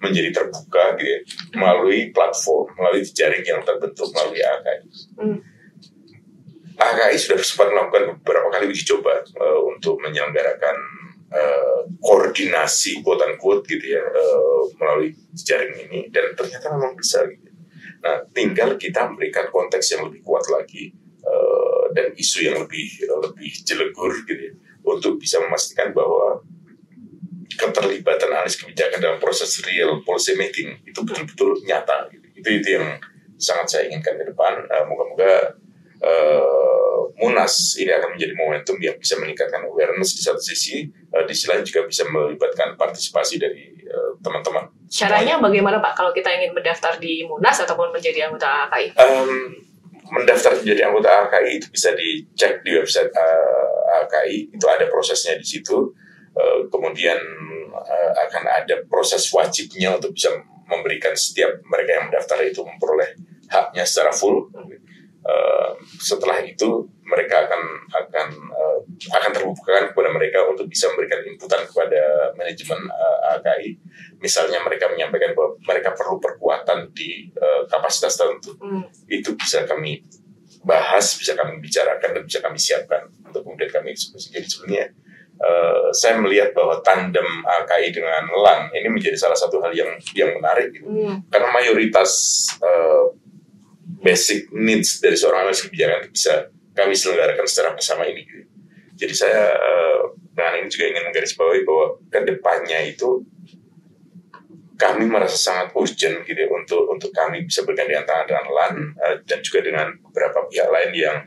menjadi 0.10 0.30
terbuka 0.32 0.84
gitu 0.98 1.10
ya, 1.10 1.20
melalui 1.60 2.10
platform 2.16 2.68
melalui 2.80 3.04
jaring 3.04 3.44
yang 3.44 3.62
terbentuk 3.64 4.08
melalui 4.16 4.42
AKI 4.42 4.80
Hmm. 5.18 5.40
AKI 6.78 7.18
sudah 7.18 7.42
sempat 7.42 7.74
melakukan 7.74 8.22
beberapa 8.22 8.54
kali 8.54 8.70
uji 8.70 8.86
coba 8.86 9.26
eh, 9.26 9.60
untuk 9.66 9.98
menyelenggarakan 9.98 10.78
eh, 11.34 11.82
koordinasi 11.98 13.02
quote 13.02 13.26
unquote 13.26 13.66
gitu 13.66 13.98
ya 13.98 14.04
eh, 14.06 14.62
melalui 14.78 15.10
jaring 15.34 15.90
ini 15.90 16.00
dan 16.14 16.38
ternyata 16.38 16.70
memang 16.78 16.94
bisa 16.94 17.26
gitu. 17.26 17.48
Nah, 17.98 18.24
tinggal 18.32 18.78
kita 18.78 19.10
memberikan 19.10 19.50
konteks 19.50 19.98
yang 19.98 20.08
lebih 20.08 20.22
kuat 20.22 20.46
lagi 20.54 20.94
uh, 21.26 21.90
dan 21.92 22.14
isu 22.14 22.46
yang 22.46 22.58
lebih 22.62 22.88
lebih 23.04 23.52
jelegur 23.66 24.14
gitu 24.24 24.38
ya, 24.38 24.54
untuk 24.86 25.18
bisa 25.18 25.42
memastikan 25.42 25.92
bahwa 25.92 26.46
keterlibatan 27.56 28.30
analis 28.34 28.60
kebijakan 28.60 29.00
dalam 29.00 29.18
proses 29.24 29.56
real 29.64 30.04
policy 30.04 30.36
making 30.36 30.78
itu 30.84 31.00
betul-betul 31.06 31.64
nyata. 31.64 32.12
Gitu. 32.12 32.28
Itu 32.44 32.50
itu 32.50 32.68
yang 32.76 33.00
sangat 33.40 33.68
saya 33.72 33.84
inginkan 33.88 34.18
ke 34.20 34.26
depan. 34.34 34.68
Uh, 34.68 34.86
moga-moga 34.90 35.56
uh, 36.04 37.02
Munas 37.18 37.74
ini 37.82 37.90
akan 37.90 38.14
menjadi 38.14 38.34
momentum 38.38 38.78
yang 38.78 38.94
bisa 39.02 39.18
meningkatkan 39.18 39.66
awareness 39.66 40.14
di 40.14 40.22
satu 40.22 40.38
sisi, 40.38 40.86
uh, 41.16 41.26
di 41.26 41.34
sisi 41.34 41.50
lain 41.50 41.66
juga 41.66 41.88
bisa 41.90 42.04
melibatkan 42.06 42.78
partisipasi 42.78 43.42
dari 43.42 43.74
teman-teman. 44.22 44.70
Uh, 44.70 44.92
Caranya 44.92 45.40
bagaimana 45.40 45.80
Pak 45.82 45.94
kalau 45.98 46.12
kita 46.14 46.30
ingin 46.36 46.54
mendaftar 46.54 47.00
di 47.00 47.26
Munas 47.26 47.58
ataupun 47.58 47.90
menjadi 47.96 48.30
anggota 48.30 48.70
AKI? 48.70 48.94
Um, 49.00 49.66
mendaftar 50.12 50.62
menjadi 50.62 50.82
anggota 50.88 51.10
AKI 51.28 51.52
itu 51.58 51.68
bisa 51.72 51.90
dicek 51.96 52.62
di 52.62 52.72
website 52.78 53.12
uh, 53.16 54.06
AKI, 54.06 54.54
itu 54.54 54.66
ada 54.68 54.86
prosesnya 54.92 55.40
di 55.40 55.48
situ. 55.48 55.96
Uh, 56.38 56.70
kemudian 56.70 57.18
uh, 57.74 58.12
akan 58.30 58.44
ada 58.46 58.86
proses 58.86 59.26
wajibnya 59.34 59.98
untuk 59.98 60.14
bisa 60.14 60.30
memberikan 60.70 61.18
setiap 61.18 61.58
mereka 61.66 61.98
yang 61.98 62.06
mendaftar 62.12 62.38
itu 62.46 62.62
memperoleh 62.62 63.18
haknya 63.50 63.84
secara 63.88 64.14
full. 64.14 64.54
Uh, 65.28 65.76
setelah 66.00 66.40
itu 66.46 66.88
mereka 67.04 67.50
akan 67.50 67.62
akan 67.90 68.28
uh, 68.54 68.80
akan 68.88 69.32
terbukakan 69.34 69.92
kepada 69.92 70.10
mereka 70.14 70.40
untuk 70.48 70.70
bisa 70.72 70.88
memberikan 70.94 71.26
inputan 71.28 71.66
kepada 71.68 72.32
manajemen 72.38 72.80
uh, 72.88 73.36
AKI. 73.40 73.76
Misalnya 74.24 74.64
mereka 74.64 74.88
menyampaikan 74.88 75.34
bahwa 75.34 75.58
mereka 75.68 75.90
perlu 75.98 76.22
perkuatan 76.22 76.92
di 76.96 77.28
uh, 77.36 77.68
kapasitas 77.68 78.16
tertentu, 78.16 78.56
hmm. 78.62 78.88
itu 79.10 79.36
bisa 79.36 79.68
kami 79.68 80.06
bahas, 80.68 81.16
bisa 81.16 81.36
kami 81.36 81.64
bicarakan 81.64 82.20
dan 82.20 82.24
bisa 82.28 82.40
kami 82.44 82.60
siapkan 82.60 83.08
untuk 83.24 83.44
kemudian 83.44 83.72
kami 83.72 83.96
eksekusi. 83.96 84.36
Jadi 84.36 84.48
sebenarnya 84.48 84.86
uh, 85.42 85.90
saya 85.94 86.18
melihat 86.22 86.54
bahwa 86.54 86.82
tandem 86.82 87.26
AKI 87.46 87.94
dengan 87.94 88.30
LAN 88.34 88.70
ini 88.74 88.90
menjadi 88.90 89.18
salah 89.18 89.38
satu 89.38 89.62
hal 89.62 89.74
yang 89.74 89.92
yang 90.14 90.34
menarik 90.38 90.74
gitu. 90.74 90.88
Hmm. 90.88 91.24
Karena 91.30 91.50
mayoritas 91.54 92.12
uh, 92.62 93.14
basic 94.02 94.52
needs 94.54 95.02
dari 95.02 95.18
seorang 95.18 95.48
analis 95.48 95.66
kebijakan 95.66 96.10
bisa 96.12 96.54
kami 96.78 96.94
selenggarakan 96.94 97.46
secara 97.50 97.74
bersama 97.74 98.06
ini. 98.06 98.22
Gitu. 98.26 98.46
Jadi 98.98 99.14
saya 99.14 99.54
uh, 99.54 100.14
dengan 100.34 100.54
ini 100.62 100.68
juga 100.70 100.86
ingin 100.94 101.04
menggarisbawahi 101.10 101.62
bahwa 101.66 101.86
ke 102.10 102.20
depannya 102.26 102.80
itu 102.86 103.26
kami 104.78 105.10
merasa 105.10 105.34
sangat 105.34 105.74
urgent 105.74 106.22
gitu 106.30 106.38
ya, 106.38 106.50
untuk 106.54 106.86
untuk 106.94 107.10
kami 107.10 107.50
bisa 107.50 107.66
bergandengan 107.66 108.06
tangan 108.06 108.26
dengan 108.30 108.46
LAN 108.54 108.76
uh, 109.02 109.16
dan 109.26 109.42
juga 109.42 109.66
dengan 109.66 109.90
beberapa 110.06 110.46
pihak 110.46 110.70
lain 110.70 110.92
yang 110.94 111.18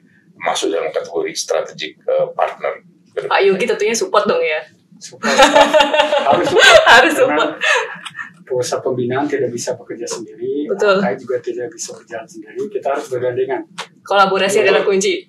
masuk 0.41 0.71
dalam 0.71 0.95
kategori 0.95 1.35
strategic 1.35 1.99
uh, 2.07 2.31
partner. 2.33 2.87
Pak 3.15 3.41
Yogi 3.43 3.65
tentunya 3.67 3.95
support 3.97 4.25
dong 4.27 4.43
ya. 4.43 4.61
Support. 5.01 5.33
Harus 6.29 6.47
support. 6.49 6.81
Harus 6.95 7.15
support 7.17 7.51
pusat 8.51 8.83
pembinaan 8.83 9.31
tidak 9.31 9.55
bisa 9.55 9.79
bekerja 9.79 10.11
sendiri, 10.11 10.67
Betul. 10.67 10.99
AKI 10.99 11.15
juga 11.23 11.39
tidak 11.39 11.71
bisa 11.71 11.95
berjalan 11.95 12.27
sendiri. 12.27 12.59
Kita 12.67 12.99
harus 12.99 13.07
bergandengan. 13.07 13.63
Kolaborasi 14.03 14.67
adalah 14.67 14.83
kunci. 14.83 15.23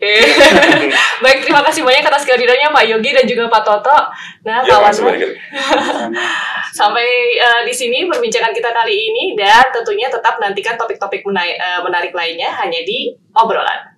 Baik, 1.24 1.46
terima 1.46 1.62
kasih 1.62 1.86
banyak 1.86 2.02
atas 2.02 2.26
kehadirannya 2.26 2.74
Pak 2.74 2.86
Yogi 2.89 3.12
dan 3.13 3.26
juga 3.30 3.46
Pak 3.46 3.62
Toto. 3.62 3.98
Nah, 4.41 4.65
ya, 4.65 4.74
kawan 4.74 4.89
Sampai 6.82 7.06
uh, 7.38 7.62
di 7.62 7.74
sini 7.78 8.10
perbincangan 8.10 8.50
kita 8.58 8.74
kali 8.74 8.96
ini 8.98 9.38
dan 9.38 9.70
tentunya 9.70 10.10
tetap 10.10 10.41
nantikan 10.41 10.74
topik-topik 10.82 11.22
menarik, 11.22 11.62
uh, 11.62 11.86
menarik 11.86 12.10
lainnya 12.17 12.50
hanya 12.58 12.82
di 12.82 13.13
obrolan. 13.38 13.90